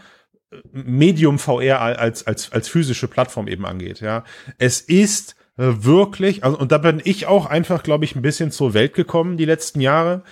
[0.51, 4.25] äh, Medium VR als, als, als physische Plattform eben angeht, ja.
[4.59, 8.51] Es ist äh, wirklich, also, und da bin ich auch einfach, glaube ich, ein bisschen
[8.51, 10.23] zur Welt gekommen die letzten Jahre.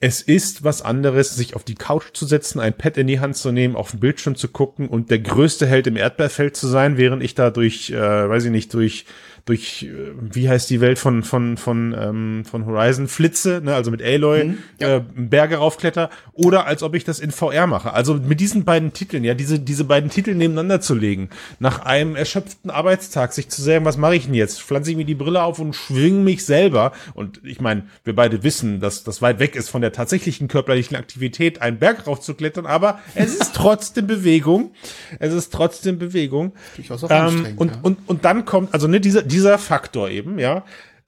[0.00, 3.36] Es ist was anderes, sich auf die Couch zu setzen, ein Pad in die Hand
[3.36, 6.98] zu nehmen, auf den Bildschirm zu gucken und der größte Held im Erdbeerfeld zu sein,
[6.98, 9.06] während ich da durch, äh, weiß ich nicht, durch
[9.44, 13.90] durch äh, wie heißt die Welt von von von ähm, von Horizon flitze, ne, also
[13.90, 17.92] mit Aloy äh, Berge raufkletter oder als ob ich das in VR mache.
[17.92, 21.28] Also mit diesen beiden Titeln, ja, diese diese beiden Titel nebeneinander zu legen,
[21.58, 24.62] nach einem erschöpften Arbeitstag sich zu sagen, was mache ich denn jetzt?
[24.62, 28.42] Pflanze ich mir die Brille auf und schwing mich selber und ich meine, wir beide
[28.42, 32.98] wissen, dass das weit weg ist von der tatsächlichen körperlichen Aktivität, einen Berg raufzuklettern, aber
[33.14, 34.72] es ist trotzdem Bewegung.
[35.18, 36.52] Es ist trotzdem Bewegung.
[36.76, 37.78] Durchaus auch Ähm, und, ja.
[37.82, 40.64] und, und dann kommt, also ne, dieser, dieser Faktor eben, ja.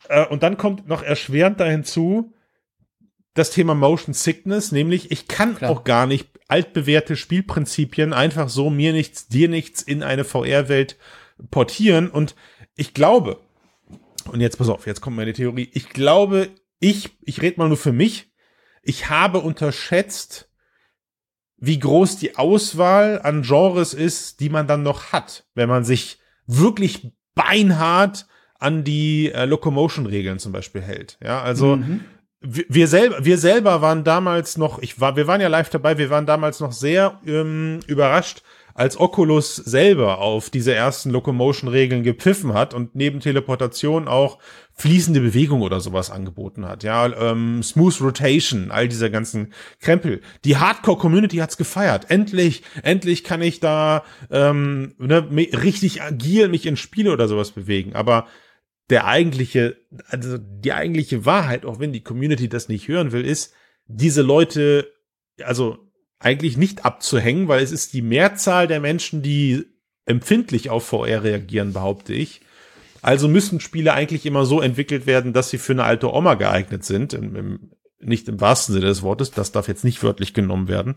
[0.08, 2.32] Äh, und dann kommt noch erschwerend da hinzu
[3.34, 5.70] das Thema Motion Sickness, nämlich ich kann Klar.
[5.70, 10.96] auch gar nicht altbewährte Spielprinzipien einfach so mir nichts, dir nichts in eine VR-Welt
[11.50, 12.08] portieren.
[12.08, 12.34] Und
[12.76, 13.40] ich glaube,
[14.32, 16.48] und jetzt pass auf, jetzt kommt meine Theorie, ich glaube,
[16.80, 18.32] ich, ich rede mal nur für mich,
[18.82, 20.50] ich habe unterschätzt,
[21.58, 26.18] wie groß die Auswahl an Genres ist, die man dann noch hat, wenn man sich
[26.46, 28.27] wirklich beinhart
[28.59, 31.18] an die äh, Locomotion-Regeln zum Beispiel hält.
[31.22, 31.79] Ja, also
[32.40, 35.99] wir, wir selber, wir selber waren damals noch, ich war, wir waren ja live dabei,
[35.99, 38.42] wir waren damals noch sehr ähm, überrascht,
[38.76, 44.38] als Oculus selber auf diese ersten Locomotion-Regeln gepfiffen hat und neben Teleportation auch
[44.74, 46.84] fließende Bewegung oder sowas angeboten hat.
[46.84, 50.20] Ja, ähm, Smooth Rotation, all dieser ganzen Krempel.
[50.44, 52.10] Die Hardcore-Community hat's gefeiert.
[52.10, 57.94] Endlich, endlich kann ich da ähm, ne, richtig agil mich in Spiele oder sowas bewegen.
[57.94, 58.26] Aber
[58.90, 63.54] der eigentliche, also die eigentliche Wahrheit, auch wenn die Community das nicht hören will, ist,
[63.86, 64.92] diese Leute,
[65.42, 65.86] also
[66.18, 69.64] eigentlich nicht abzuhängen, weil es ist die Mehrzahl der Menschen, die
[70.07, 72.40] empfindlich auf VR reagieren, behaupte ich.
[73.02, 76.85] Also müssen Spiele eigentlich immer so entwickelt werden, dass sie für eine alte Oma geeignet
[76.85, 77.12] sind.
[77.12, 79.31] Im, im, nicht im wahrsten Sinne des Wortes.
[79.31, 80.96] Das darf jetzt nicht wörtlich genommen werden.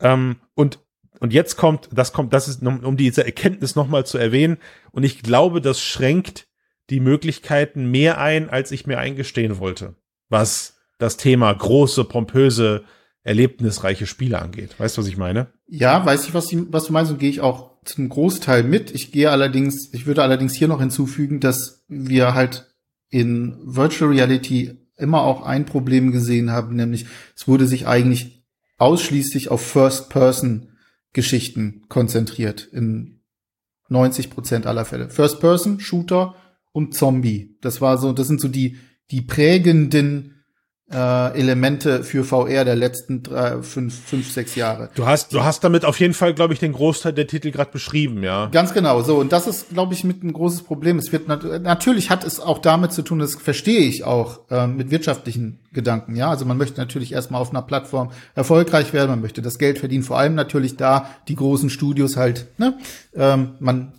[0.00, 0.80] Ähm, und
[1.18, 4.58] und jetzt kommt, das kommt, das ist, um, um diese Erkenntnis nochmal zu erwähnen.
[4.92, 6.46] Und ich glaube, das schränkt
[6.90, 9.96] die Möglichkeiten mehr ein, als ich mir eingestehen wollte.
[10.28, 12.84] Was das Thema große, pompöse,
[13.26, 14.78] erlebnisreiche Spiele angeht.
[14.78, 15.48] Weißt du, was ich meine?
[15.66, 18.94] Ja, weiß ich, was, die, was du meinst und gehe ich auch zum Großteil mit.
[18.94, 22.72] Ich gehe allerdings, ich würde allerdings hier noch hinzufügen, dass wir halt
[23.10, 28.44] in Virtual Reality immer auch ein Problem gesehen haben, nämlich es wurde sich eigentlich
[28.78, 33.22] ausschließlich auf First-Person-Geschichten konzentriert in
[33.88, 35.10] 90 Prozent aller Fälle.
[35.10, 36.36] First-Person-Shooter
[36.72, 37.56] und Zombie.
[37.60, 38.76] Das war so, das sind so die,
[39.10, 40.35] die prägenden
[40.92, 44.90] äh, Elemente für VR der letzten drei, fünf, fünf, sechs Jahre.
[44.94, 47.72] Du hast, du hast damit auf jeden Fall, glaube ich, den Großteil der Titel gerade
[47.72, 48.46] beschrieben, ja.
[48.46, 49.16] Ganz genau, so.
[49.16, 50.98] Und das ist, glaube ich, mit ein großes Problem.
[50.98, 54.68] Es wird nat natürlich hat es auch damit zu tun, das verstehe ich auch, äh,
[54.68, 56.30] mit wirtschaftlichen Gedanken, ja.
[56.30, 60.04] Also man möchte natürlich erstmal auf einer Plattform erfolgreich werden, man möchte das Geld verdienen,
[60.04, 62.78] vor allem natürlich da die großen Studios halt, ne?
[63.14, 63.92] Ähm, man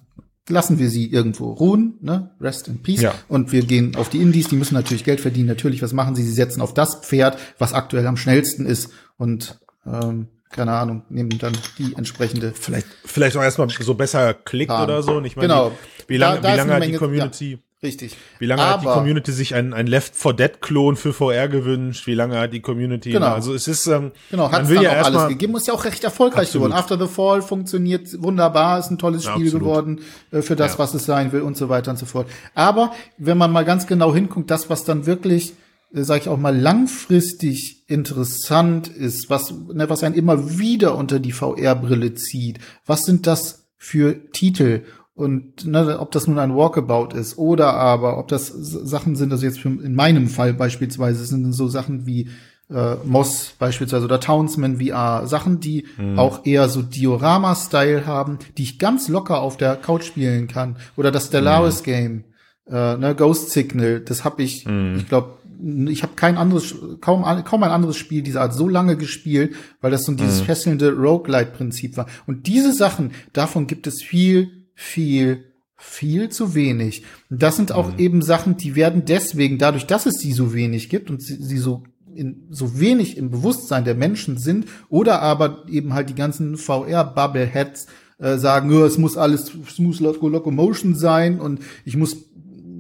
[0.50, 2.32] lassen wir sie irgendwo ruhen, ne?
[2.40, 3.02] Rest in Peace.
[3.02, 3.14] Ja.
[3.28, 5.48] Und wir gehen auf die Indies, die müssen natürlich Geld verdienen.
[5.48, 6.24] Natürlich, was machen sie?
[6.24, 11.38] Sie setzen auf das Pferd, was aktuell am schnellsten ist und ähm, keine Ahnung, nehmen
[11.40, 12.54] dann die entsprechende.
[12.54, 14.84] Vielleicht, vielleicht auch erstmal so besser klickt Plan.
[14.84, 15.22] oder so.
[15.22, 15.72] Ich meine, genau.
[16.08, 17.52] Wie lange, da, da wie lange hat die Community?
[17.52, 17.58] Ja.
[17.84, 18.18] Richtig.
[18.40, 21.48] Wie lange Aber, hat die Community sich ein, ein Left 4 Dead Klon für VR
[21.48, 22.08] gewünscht?
[22.08, 23.12] Wie lange hat die Community?
[23.12, 23.28] Genau.
[23.28, 25.56] Also es ist ähm, genau hat es ja auch alles gegeben.
[25.56, 26.70] Ist ja auch recht erfolgreich absolut.
[26.70, 26.80] geworden.
[26.80, 29.60] After the Fall funktioniert wunderbar, ist ein tolles Spiel absolut.
[29.60, 30.80] geworden äh, für das, ja.
[30.80, 32.28] was es sein will und so weiter und so fort.
[32.56, 35.54] Aber wenn man mal ganz genau hinguckt, das was dann wirklich
[35.94, 41.20] äh, sage ich auch mal langfristig interessant ist, was ne, was einen immer wieder unter
[41.20, 42.58] die VR-Brille zieht.
[42.88, 44.82] Was sind das für Titel?
[45.18, 49.48] Und ne, ob das nun ein Walkabout ist oder aber ob das Sachen sind, also
[49.48, 52.30] jetzt in meinem Fall beispielsweise sind so Sachen wie
[52.70, 56.20] äh, Moss beispielsweise oder Townsman VR, Sachen, die mhm.
[56.20, 60.76] auch eher so Diorama-Style haben, die ich ganz locker auf der Couch spielen kann.
[60.96, 61.86] Oder das Stellaris mhm.
[61.86, 62.24] Game,
[62.68, 64.98] äh, ne, Ghost Signal, das habe ich, mhm.
[64.98, 65.40] ich glaube,
[65.88, 69.90] ich habe kein anderes, kaum, kaum ein anderes Spiel dieser Art so lange gespielt, weil
[69.90, 70.46] das so dieses mhm.
[70.46, 72.06] fesselnde Roguelite-Prinzip war.
[72.28, 77.04] Und diese Sachen, davon gibt es viel viel, viel zu wenig.
[77.32, 78.00] Und das sind auch mhm.
[78.00, 81.58] eben Sachen, die werden deswegen, dadurch, dass es sie so wenig gibt und sie, sie
[81.58, 86.58] so in, so wenig im Bewusstsein der Menschen sind oder aber eben halt die ganzen
[86.58, 87.88] VR-Bubbleheads
[88.20, 92.18] äh, sagen, es muss alles Smooth Locomotion sein und ich muss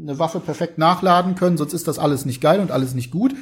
[0.04, 3.34] eine Waffe perfekt nachladen können, sonst ist das alles nicht geil und alles nicht gut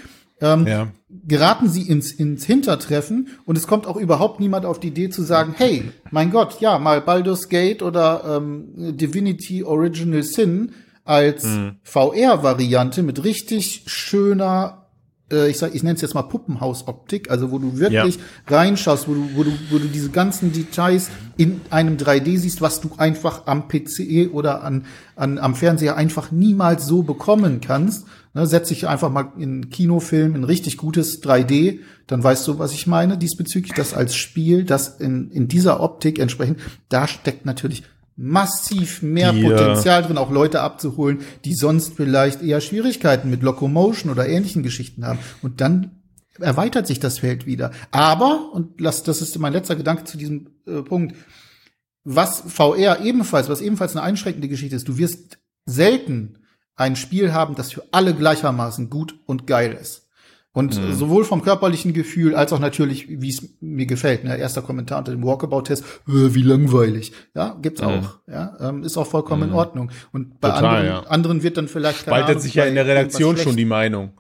[0.42, 0.88] ähm, ja.
[1.10, 5.24] geraten sie ins, ins Hintertreffen und es kommt auch überhaupt niemand auf die Idee zu
[5.24, 11.78] sagen, hey, mein Gott, ja, mal Baldur's Gate oder ähm, Divinity Original Sin als mhm.
[11.84, 14.86] VR-Variante mit richtig schöner
[15.32, 18.22] äh, ich sag, ich nenne es jetzt mal Puppenhausoptik, also wo du wirklich ja.
[18.48, 22.82] reinschaust, wo du, wo du, wo du diese ganzen Details in einem 3D siehst, was
[22.82, 28.06] du einfach am PC oder an, an am Fernseher einfach niemals so bekommen kannst.
[28.36, 32.74] Ne, setz dich einfach mal in Kinofilm, in richtig gutes 3D, dann weißt du, was
[32.74, 33.72] ich meine diesbezüglich.
[33.74, 37.84] Das als Spiel, das in, in dieser Optik entsprechend, da steckt natürlich
[38.18, 44.12] massiv mehr die, Potenzial drin, auch Leute abzuholen, die sonst vielleicht eher Schwierigkeiten mit Locomotion
[44.12, 45.20] oder ähnlichen Geschichten haben.
[45.42, 46.02] Und dann
[46.38, 47.72] erweitert sich das Feld wieder.
[47.92, 51.16] Aber, und das, das ist mein letzter Gedanke zu diesem äh, Punkt,
[52.04, 56.40] was VR ebenfalls, was ebenfalls eine einschränkende Geschichte ist, du wirst selten
[56.76, 60.06] ein Spiel haben, das für alle gleichermaßen gut und geil ist.
[60.56, 60.94] Und mhm.
[60.94, 64.24] sowohl vom körperlichen Gefühl als auch natürlich, wie es mir gefällt.
[64.24, 64.38] Ne?
[64.38, 67.12] Erster Kommentar unter dem Walkabout-Test, äh, wie langweilig.
[67.36, 67.88] Ja, gibt's mhm.
[67.88, 68.20] auch.
[68.26, 69.50] Ja, ähm, ist auch vollkommen mhm.
[69.50, 69.92] in Ordnung.
[70.14, 71.10] Und bei Total, anderen, ja.
[71.10, 74.12] anderen wird dann vielleicht spaltet Ahnung, sich ja in der Redaktion schon die Meinung.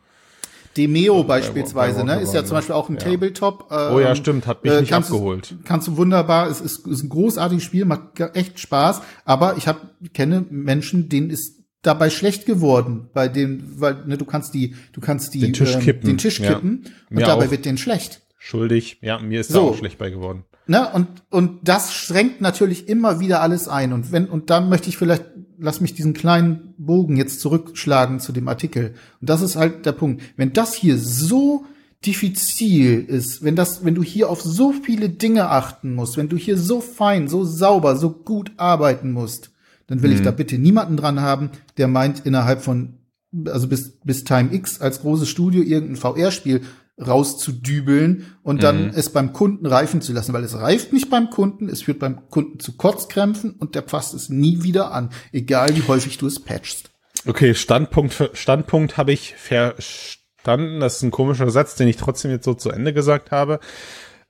[0.75, 3.01] Demeo beispielsweise, ne, ist ja zum Beispiel auch ein ja.
[3.01, 3.71] Tabletop.
[3.71, 5.51] Ähm, oh ja, stimmt, hat mich äh, nicht abgeholt.
[5.51, 9.69] Du, kannst du wunderbar, es ist, ist ein großartiges Spiel, macht echt Spaß, aber ich
[9.69, 9.79] hab,
[10.13, 11.54] kenne Menschen, denen ist
[11.85, 15.75] dabei schlecht geworden, bei dem, weil ne, du kannst die, du kannst die den Tisch
[15.75, 17.17] ähm, kippen, den Tisch kippen ja.
[17.17, 17.51] und dabei auch.
[17.51, 18.21] wird denen schlecht.
[18.37, 19.59] Schuldig, ja, mir ist so.
[19.59, 20.43] da auch schlecht bei geworden.
[20.67, 20.87] Ne?
[20.93, 23.93] Und, und das schränkt natürlich immer wieder alles ein.
[23.93, 25.25] Und wenn, und dann möchte ich vielleicht,
[25.57, 28.93] lass mich diesen kleinen Bogen jetzt zurückschlagen zu dem Artikel.
[29.21, 30.23] Und das ist halt der Punkt.
[30.37, 31.65] Wenn das hier so
[32.05, 36.37] diffizil ist, wenn das, wenn du hier auf so viele Dinge achten musst, wenn du
[36.37, 39.51] hier so fein, so sauber, so gut arbeiten musst,
[39.87, 40.17] dann will mhm.
[40.17, 42.97] ich da bitte niemanden dran haben, der meint, innerhalb von,
[43.45, 46.61] also bis, bis Time X als großes Studio irgendein VR-Spiel
[46.99, 48.91] rauszudübeln und dann mhm.
[48.95, 52.29] es beim Kunden reifen zu lassen, weil es reift nicht beim Kunden, es führt beim
[52.29, 56.39] Kunden zu Kotzkrämpfen und der fasst es nie wieder an, egal wie häufig du es
[56.39, 56.91] patchst.
[57.27, 60.79] Okay, Standpunkt, Standpunkt habe ich verstanden.
[60.79, 63.59] Das ist ein komischer Satz, den ich trotzdem jetzt so zu Ende gesagt habe.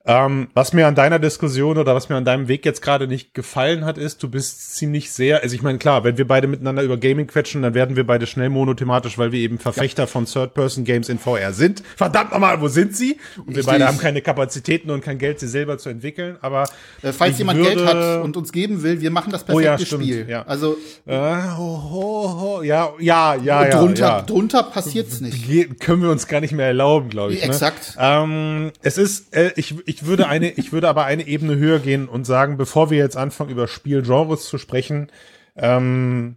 [0.06, 3.34] Ähm, was mir an deiner Diskussion oder was mir an deinem Weg jetzt gerade nicht
[3.34, 6.82] gefallen hat, ist, du bist ziemlich sehr, also ich meine, klar, wenn wir beide miteinander
[6.82, 10.06] über Gaming quetschen, dann werden wir beide schnell monothematisch, weil wir eben Verfechter ja.
[10.06, 11.82] von Third-Person-Games in VR sind.
[11.96, 13.18] Verdammt nochmal, wo sind sie?
[13.36, 13.66] Und wir Richtig.
[13.66, 16.68] beide haben keine Kapazitäten und kein Geld, sie selber zu entwickeln, aber
[17.02, 19.72] äh, Falls jemand würde, Geld hat und uns geben will, wir machen das perfekte oh
[19.72, 20.26] ja, stimmt, Spiel.
[20.28, 20.42] Ja.
[20.46, 20.76] Also
[21.06, 23.70] äh, ho, ho, ho, ja, ja, ja, ja.
[23.70, 24.22] Drunter, ja.
[24.22, 25.46] drunter passiert's nicht.
[25.46, 27.40] Ge können wir uns gar nicht mehr erlauben, glaube ich.
[27.40, 27.46] Ne?
[27.46, 27.96] Exakt.
[27.98, 32.08] Ähm, es ist, äh, ich, ich würde eine, ich würde aber eine Ebene höher gehen
[32.08, 35.10] und sagen, bevor wir jetzt anfangen, über Spielgenres zu sprechen,
[35.56, 36.36] ähm,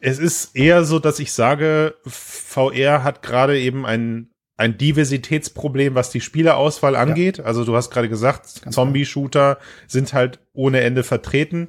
[0.00, 6.10] es ist eher so, dass ich sage, VR hat gerade eben ein, ein Diversitätsproblem, was
[6.10, 7.38] die Spielerauswahl angeht.
[7.38, 7.44] Ja.
[7.44, 11.68] Also du hast gerade gesagt, Zombie-Shooter sind halt ohne Ende vertreten.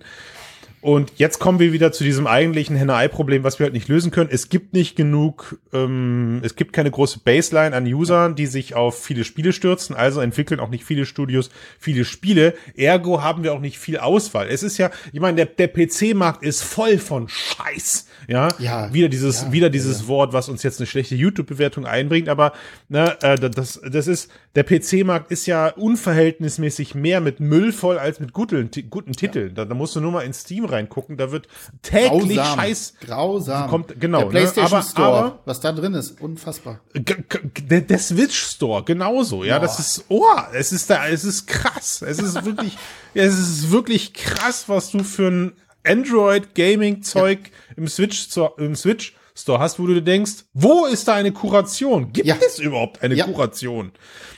[0.88, 4.29] Und jetzt kommen wir wieder zu diesem eigentlichen Henne-Ei-Problem, was wir halt nicht lösen können.
[4.31, 9.03] Es gibt nicht genug, ähm, es gibt keine große Baseline an Usern, die sich auf
[9.03, 12.53] viele Spiele stürzen, also entwickeln auch nicht viele Studios viele Spiele.
[12.77, 14.47] Ergo haben wir auch nicht viel Auswahl.
[14.47, 18.07] Es ist ja, ich meine, der, der PC-Markt ist voll von Scheiß.
[18.29, 20.07] Ja, ja wieder dieses, ja, wieder dieses ja.
[20.07, 22.53] Wort, was uns jetzt eine schlechte YouTube-Bewertung einbringt, aber
[22.88, 28.19] ne, äh, das, das ist, der PC-Markt ist ja unverhältnismäßig mehr mit Müll voll als
[28.19, 29.53] mit guten, guten Titeln.
[29.53, 31.47] Da, da musst du nur mal in Steam reingucken, da wird
[31.82, 32.59] täglich Grausam.
[32.59, 32.93] Scheiß.
[33.01, 33.69] Grausam.
[33.69, 34.19] Kommt, genau.
[34.19, 34.78] Der PlayStation ne?
[34.78, 36.80] aber, Store, aber, was da drin ist, unfassbar.
[36.93, 39.43] Der, der Switch Store, genauso.
[39.43, 39.65] Ja, Boah.
[39.65, 40.23] das ist, oh,
[40.53, 42.01] es ist da, es ist krass.
[42.01, 42.78] Es ist wirklich,
[43.13, 45.53] es ist wirklich krass, was du für ein
[45.86, 47.73] Android Gaming Zeug ja.
[47.78, 52.11] im Switch im Switch Store hast, wo du dir denkst, wo ist da eine Kuration?
[52.11, 52.36] Gibt ja.
[52.45, 53.25] es überhaupt eine ja.
[53.25, 53.91] Kuration?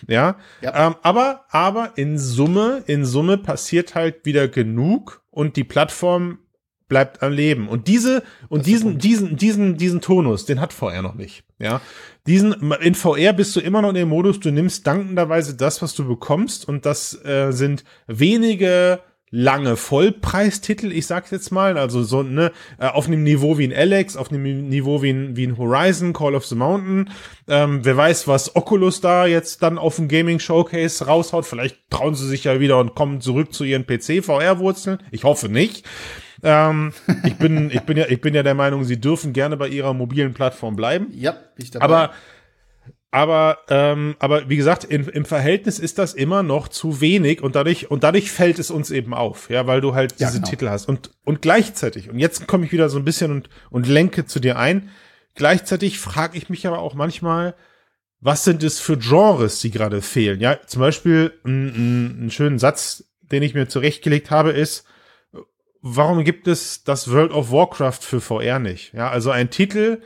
[0.08, 6.40] Ja, ähm, aber aber in Summe in Summe passiert halt wieder genug und die Plattform
[6.88, 7.70] bleibt am Leben.
[7.70, 11.44] Und diese, und diesen, diesen, diesen, diesen Tonus, den hat VR noch nicht.
[11.60, 11.82] Ja.
[12.28, 15.94] Diesen, in VR bist du immer noch in dem Modus, du nimmst dankenderweise das, was
[15.94, 19.00] du bekommst, und das äh, sind wenige
[19.32, 23.74] lange Vollpreistitel, ich sag's jetzt mal, also so ne äh, auf einem Niveau wie ein
[23.74, 27.10] Alex, auf einem Niveau wie ein, wie ein Horizon, Call of the Mountain.
[27.48, 31.46] Ähm, wer weiß, was Oculus da jetzt dann auf dem Gaming Showcase raushaut.
[31.46, 35.00] Vielleicht trauen sie sich ja wieder und kommen zurück zu ihren PC VR Wurzeln.
[35.12, 35.86] Ich hoffe nicht.
[36.42, 36.94] Ähm,
[37.26, 39.94] ich bin ich bin ja ich bin ja der Meinung, sie dürfen gerne bei ihrer
[39.94, 41.08] mobilen Plattform bleiben.
[41.14, 41.86] Ja, ich dabei.
[41.86, 42.12] Aber
[43.12, 47.56] aber, ähm, aber wie gesagt, in, im Verhältnis ist das immer noch zu wenig und
[47.56, 50.48] dadurch, und dadurch fällt es uns eben auf, ja, weil du halt diese ja, genau.
[50.48, 50.88] Titel hast.
[50.88, 54.40] Und, und gleichzeitig, und jetzt komme ich wieder so ein bisschen und, und lenke zu
[54.40, 54.90] dir ein,
[55.34, 57.56] gleichzeitig frage ich mich aber auch manchmal,
[58.22, 60.40] was sind es für Genres, die gerade fehlen?
[60.40, 64.86] Ja, zum Beispiel ein, ein schönen Satz, den ich mir zurechtgelegt habe, ist,
[65.82, 68.94] warum gibt es das World of Warcraft für VR nicht?
[68.94, 70.02] Ja, also ein Titel,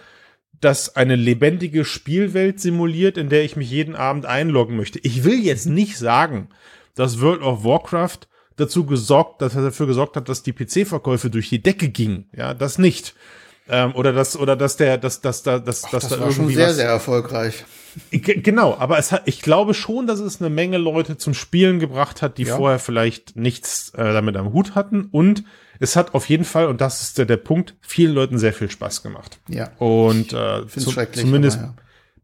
[0.64, 5.00] das eine lebendige Spielwelt simuliert, in der ich mich jeden Abend einloggen möchte.
[5.00, 6.50] Ich will jetzt nicht sagen,
[6.96, 11.50] dass World of Warcraft dazu gesorgt, dass er dafür gesorgt hat, dass die PC-Verkäufe durch
[11.50, 12.30] die Decke gingen.
[12.36, 13.16] Ja, das nicht.
[13.68, 16.28] Ähm, oder das, oder dass der, dass, dass da, dass, Ach, dass das da war
[16.28, 17.66] irgendwie schon sehr, was, sehr erfolgreich.
[18.12, 22.22] Genau, aber es hat, ich glaube schon, dass es eine Menge Leute zum Spielen gebracht
[22.22, 22.58] hat, die ja.
[22.58, 25.44] vorher vielleicht nichts äh, damit am Hut hatten und
[25.80, 28.70] es hat auf jeden Fall, und das ist der, der Punkt, vielen Leuten sehr viel
[28.70, 29.40] Spaß gemacht.
[29.48, 29.72] Ja.
[29.80, 31.74] Und äh, zu, zumindest, aber, ja.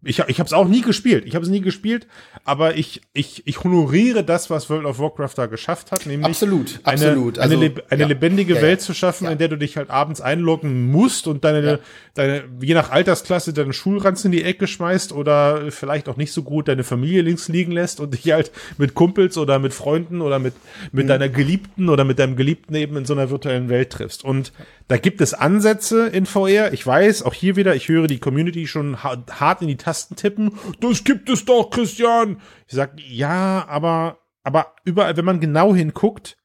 [0.01, 1.25] Ich, ich habe es auch nie gespielt.
[1.25, 2.07] Ich habe es nie gespielt,
[2.45, 6.79] aber ich, ich, ich honoriere das, was World of Warcraft da geschafft hat, nämlich absolut,
[6.83, 7.39] eine, absolut.
[7.39, 9.89] Also, eine, leb eine ja, lebendige ja, Welt zu schaffen, in der du dich halt
[9.89, 11.79] abends einloggen musst und deine,
[12.13, 16.43] deine, je nach Altersklasse deinen Schulranz in die Ecke schmeißt oder vielleicht auch nicht so
[16.43, 20.39] gut deine Familie links liegen lässt und dich halt mit Kumpels oder mit Freunden oder
[20.39, 20.53] mit,
[20.93, 21.09] mit mhm.
[21.09, 24.23] deiner Geliebten oder mit deinem Geliebten eben in so einer virtuellen Welt triffst.
[24.23, 24.53] Und
[24.89, 26.73] da gibt es Ansätze in VR.
[26.73, 30.57] Ich weiß, auch hier wieder, ich höre die Community schon hart in die Tasten tippen.
[30.79, 32.41] Das gibt es doch, Christian.
[32.67, 36.37] Ich sag, ja, aber, aber überall, wenn man genau hinguckt,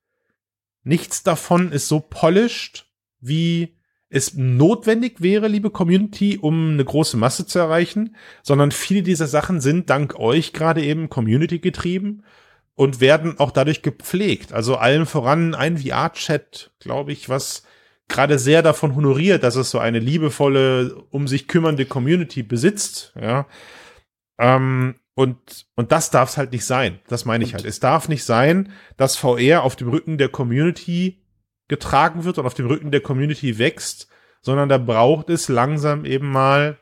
[0.82, 2.86] nichts davon ist so polished,
[3.18, 3.78] wie
[4.10, 9.62] es notwendig wäre, liebe Community, um eine große Masse zu erreichen, sondern viele dieser Sachen
[9.62, 12.24] sind dank euch gerade eben Community getrieben
[12.74, 14.52] und werden auch dadurch gepflegt.
[14.52, 17.62] Also allen voran ein VR-Chat, glaube ich, was
[18.08, 23.46] gerade sehr davon honoriert, dass es so eine liebevolle, um sich kümmernde Community besitzt, ja.
[24.38, 26.98] Ähm, und, und das darf es halt nicht sein.
[27.06, 27.66] Das meine ich und halt.
[27.66, 31.22] Es darf nicht sein, dass VR auf dem Rücken der Community
[31.68, 34.08] getragen wird und auf dem Rücken der Community wächst,
[34.42, 36.78] sondern da braucht es langsam eben mal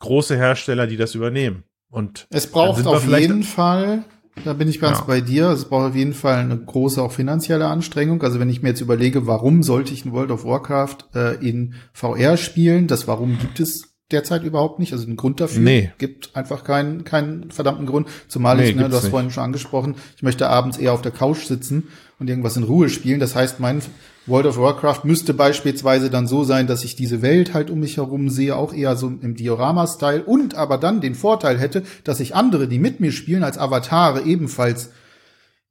[0.00, 1.64] große Hersteller, die das übernehmen.
[1.88, 4.04] Und es braucht auf jeden Fall
[4.44, 5.04] da bin ich ganz ja.
[5.04, 5.50] bei dir.
[5.50, 8.22] Es braucht auf jeden Fall eine große auch finanzielle Anstrengung.
[8.22, 11.74] Also wenn ich mir jetzt überlege, warum sollte ich ein World of Warcraft äh, in
[11.92, 14.92] VR spielen, das Warum gibt es derzeit überhaupt nicht.
[14.92, 15.92] Also einen Grund dafür nee.
[15.98, 18.08] gibt einfach keinen, keinen verdammten Grund.
[18.28, 19.10] Zumal nee, ich, ne, du hast nicht.
[19.10, 21.88] vorhin schon angesprochen, ich möchte abends eher auf der Couch sitzen
[22.18, 23.20] und irgendwas in Ruhe spielen.
[23.20, 23.82] Das heißt, mein
[24.26, 27.96] World of Warcraft müsste beispielsweise dann so sein, dass ich diese Welt halt um mich
[27.96, 32.34] herum sehe, auch eher so im Diorama-Style und aber dann den Vorteil hätte, dass ich
[32.34, 34.90] andere, die mit mir spielen, als Avatare ebenfalls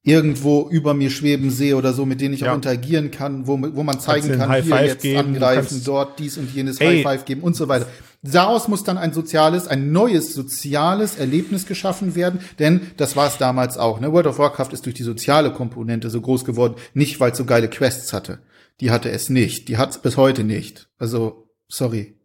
[0.04, 2.52] irgendwo über mir schweben sehe oder so, mit denen ich ja.
[2.52, 6.54] auch interagieren kann, wo, wo man zeigen kann, hier jetzt geben, angreifen, dort dies und
[6.54, 7.88] jenes High Five geben und so weiter.
[8.22, 13.38] Daraus muss dann ein soziales, ein neues soziales Erlebnis geschaffen werden, denn das war es
[13.38, 14.02] damals auch.
[14.02, 14.12] Ne?
[14.12, 17.46] World of Warcraft ist durch die soziale Komponente so groß geworden, nicht weil es so
[17.46, 18.40] geile Quests hatte.
[18.82, 19.68] Die hatte es nicht.
[19.68, 20.90] Die hat es bis heute nicht.
[20.98, 22.16] Also, sorry.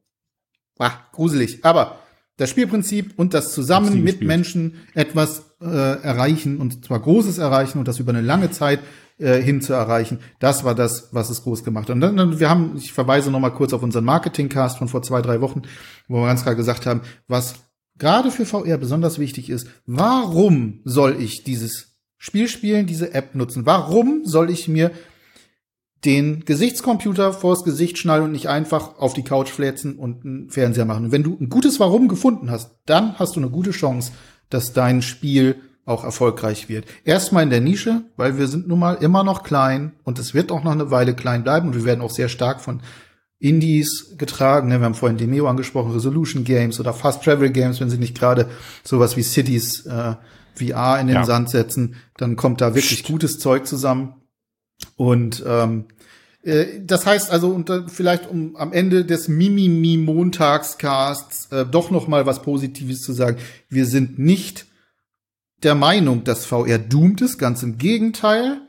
[0.79, 1.65] Ah, gruselig.
[1.65, 1.99] Aber
[2.39, 4.29] das Spielprinzip und das zusammen mit gespielt.
[4.29, 8.81] Menschen etwas äh, erreichen und zwar Großes erreichen und das über eine lange Zeit
[9.19, 11.97] äh, hin zu erreichen, das war das, was es groß gemacht hat.
[11.97, 15.21] Und dann, wir haben, ich verweise noch mal kurz auf unseren Marketingcast von vor zwei,
[15.21, 15.63] drei Wochen,
[16.07, 17.57] wo wir ganz klar gesagt haben, was
[17.99, 23.67] gerade für VR besonders wichtig ist, warum soll ich dieses Spiel spielen, diese App nutzen?
[23.67, 24.93] Warum soll ich mir
[26.05, 30.85] den Gesichtscomputer vors Gesicht schnallen und nicht einfach auf die Couch flätzen und einen Fernseher
[30.85, 31.07] machen.
[31.07, 34.13] Und wenn du ein gutes Warum gefunden hast, dann hast du eine gute Chance,
[34.49, 36.85] dass dein Spiel auch erfolgreich wird.
[37.05, 40.53] Erstmal in der Nische, weil wir sind nun mal immer noch klein und es wird
[40.53, 42.83] auch noch eine Weile klein bleiben und wir werden auch sehr stark von
[43.41, 44.69] Indies getragen.
[44.69, 44.81] Ne?
[44.81, 48.49] Wir haben vorhin Demeo angesprochen, Resolution Games oder Fast Travel Games, wenn sie nicht gerade
[48.85, 50.15] sowas wie Cities äh,
[50.55, 51.25] VR in den ja.
[51.25, 54.15] Sand setzen, dann kommt da wirklich gutes Zeug zusammen.
[54.99, 55.87] Und ähm,
[56.43, 62.27] äh, das heißt also, und vielleicht um am Ende des Mimimi-Montagscasts äh, doch noch mal
[62.27, 63.39] was Positives zu sagen.
[63.71, 64.67] Wir sind nicht
[65.63, 68.61] der Meinung, dass VR doomed ist, ganz im Gegenteil.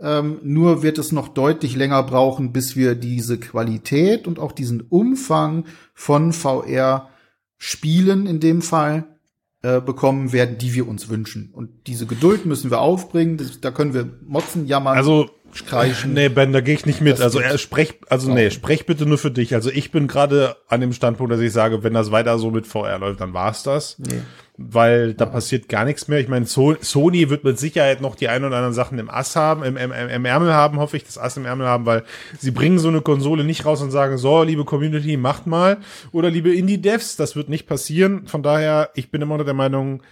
[0.00, 4.82] Ähm, nur wird es noch deutlich länger brauchen, bis wir diese Qualität und auch diesen
[4.82, 7.08] Umfang von VR
[7.56, 9.18] Spielen in dem Fall
[9.62, 11.50] äh, bekommen werden, die wir uns wünschen.
[11.52, 13.38] Und diese Geduld müssen wir aufbringen.
[13.38, 14.96] Das, da können wir motzen, jammern.
[14.96, 16.14] Also kreischen.
[16.14, 17.14] Nee, Ben, da gehe ich nicht mit.
[17.14, 19.54] Das also er sprech, also nee, sprech bitte nur für dich.
[19.54, 22.66] Also ich bin gerade an dem Standpunkt, dass ich sage, wenn das weiter so mit
[22.66, 23.98] VR läuft, dann war's das.
[23.98, 24.20] Nee.
[24.56, 25.30] Weil da ja.
[25.30, 26.18] passiert gar nichts mehr.
[26.18, 29.36] Ich meine, so Sony wird mit Sicherheit noch die ein oder anderen Sachen im Ass
[29.36, 32.02] haben, im, im, im Ärmel haben, hoffe ich, das Ass im Ärmel haben, weil
[32.38, 35.78] sie bringen so eine Konsole nicht raus und sagen, so, liebe Community, macht mal.
[36.10, 38.26] Oder liebe Indie-Devs, das wird nicht passieren.
[38.26, 40.02] Von daher, ich bin immer noch der Meinung,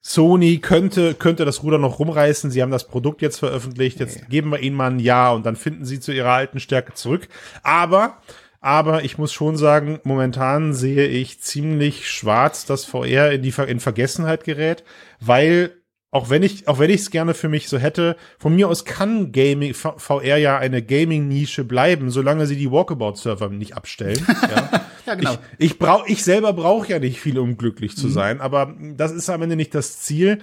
[0.00, 2.50] Sony könnte, könnte das Ruder noch rumreißen.
[2.50, 4.00] Sie haben das Produkt jetzt veröffentlicht.
[4.00, 4.26] Jetzt nee.
[4.28, 7.28] geben wir ihnen mal ein Jahr und dann finden sie zu ihrer alten Stärke zurück.
[7.62, 8.18] Aber,
[8.60, 13.80] aber ich muss schon sagen, momentan sehe ich ziemlich schwarz, dass VR in die in
[13.80, 14.84] Vergessenheit gerät,
[15.20, 15.72] weil
[16.10, 18.84] auch wenn ich, auch wenn ich es gerne für mich so hätte, von mir aus
[18.84, 24.24] kann Gaming, VR ja eine Gaming-Nische bleiben, solange sie die Walkabout-Server nicht abstellen.
[24.50, 24.70] ja.
[25.06, 25.32] ja, genau.
[25.58, 28.12] Ich, ich brauch, ich selber brauche ja nicht viel, um glücklich zu mhm.
[28.12, 30.40] sein, aber das ist am Ende nicht das Ziel.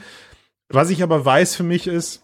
[0.69, 2.23] Was ich aber weiß für mich ist,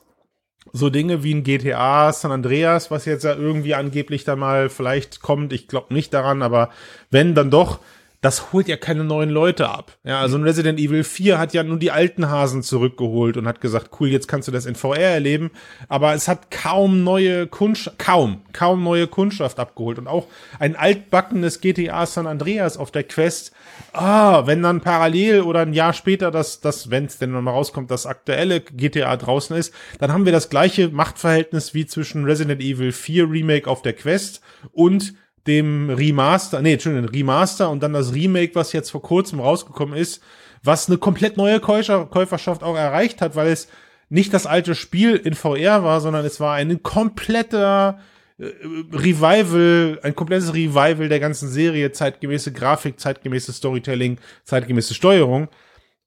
[0.72, 5.22] so Dinge wie ein GTA San Andreas, was jetzt ja irgendwie angeblich dann mal vielleicht
[5.22, 6.70] kommt, ich glaube nicht daran, aber
[7.10, 7.80] wenn dann doch,
[8.22, 9.98] das holt ja keine neuen Leute ab.
[10.04, 13.62] Ja, also ein Resident Evil 4 hat ja nur die alten Hasen zurückgeholt und hat
[13.62, 15.50] gesagt, cool, jetzt kannst du das in VR erleben.
[15.90, 19.98] Aber es hat kaum neue Kundschaft, kaum, kaum neue Kundschaft abgeholt.
[19.98, 20.28] Und auch
[20.60, 23.54] ein altbackenes GTA San Andreas auf der Quest,
[23.92, 27.90] ah, wenn dann parallel oder ein Jahr später das, das, wenn es denn mal rauskommt,
[27.90, 32.92] das aktuelle GTA draußen ist, dann haben wir das gleiche Machtverhältnis wie zwischen Resident Evil
[32.92, 34.42] 4 Remake auf der Quest
[34.74, 35.16] und
[35.48, 40.22] dem Remaster, nee, Entschuldigung, Remaster und dann das Remake, was jetzt vor kurzem rausgekommen ist,
[40.64, 43.68] was eine komplett neue Käufer Käuferschaft auch erreicht hat, weil es
[44.10, 48.00] nicht das alte Spiel in VR war, sondern es war ein kompletter
[48.38, 48.46] äh,
[48.92, 55.48] Revival, ein komplettes Revival der ganzen Serie, zeitgemäße Grafik, zeitgemäße Storytelling, zeitgemäße Steuerung.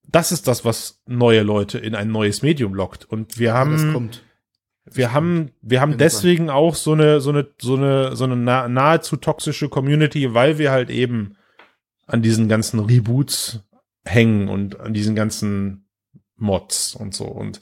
[0.07, 3.07] Das ist das, was neue Leute in ein neues Medium lockt.
[3.07, 4.21] Und wir haben, ja,
[4.85, 9.17] wir haben, wir haben deswegen auch so eine, so eine, so eine, so eine nahezu
[9.17, 11.37] toxische Community, weil wir halt eben
[12.07, 13.61] an diesen ganzen Reboots
[14.05, 15.87] hängen und an diesen ganzen
[16.37, 17.25] Mods und so.
[17.25, 17.61] Und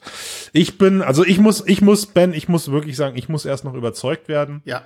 [0.51, 3.63] ich bin, also ich muss, ich muss, Ben, ich muss wirklich sagen, ich muss erst
[3.63, 4.61] noch überzeugt werden.
[4.65, 4.83] Ja.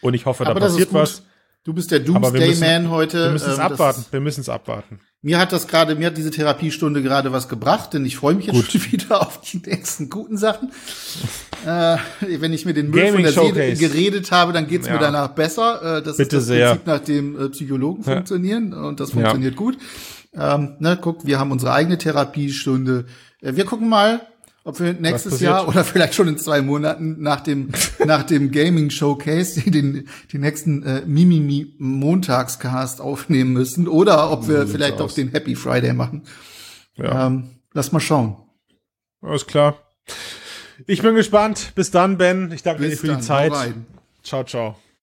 [0.00, 1.24] Und ich hoffe, da passiert was.
[1.64, 3.24] Du bist der Doomsday-Man heute.
[3.24, 4.04] Wir müssen es Ähm, abwarten.
[4.10, 5.00] Wir müssen es abwarten.
[5.22, 8.46] Mir hat das gerade, mir hat diese Therapiestunde gerade was gebracht, denn ich freue mich
[8.46, 8.70] jetzt Gut.
[8.72, 10.70] schon wieder auf die nächsten guten Sachen.
[11.64, 11.96] äh,
[12.38, 13.80] wenn ich mir den Müll Gaming von der Seele Showcase.
[13.88, 14.92] geredet habe, dann geht's Ja.
[14.92, 15.98] mir danach besser.
[15.98, 16.68] Äh, das Bitte ist das sehr.
[16.72, 18.12] Prinzip, nach dem äh, Psychologen Ja.
[18.16, 19.14] funktionieren und das Ja.
[19.14, 19.78] funktioniert gut.
[20.34, 23.06] Ähm, ne, guck, wir haben unsere eigene Therapiestunde.
[23.40, 24.20] Äh, wir gucken mal,
[24.64, 25.40] ob wir nächstes?
[25.40, 27.70] Jahr oder vielleicht schon in zwei Monaten nach dem
[28.04, 34.60] nach dem Gaming Showcase den die nächsten äh, Mimimi Montagscast aufnehmen müssen oder ob wir
[34.60, 36.22] sieht's vielleicht auch den Happy Friday machen.
[36.96, 38.36] Ja, Ähm, lass mal schauen.
[39.20, 39.76] alles klar.
[40.86, 41.72] Ich bin gespannt.
[41.74, 42.50] Bis dann, Ben.
[42.52, 43.52] Ich danke dir Bis für dann, die Zeit.
[44.22, 44.76] Ciao, ciao.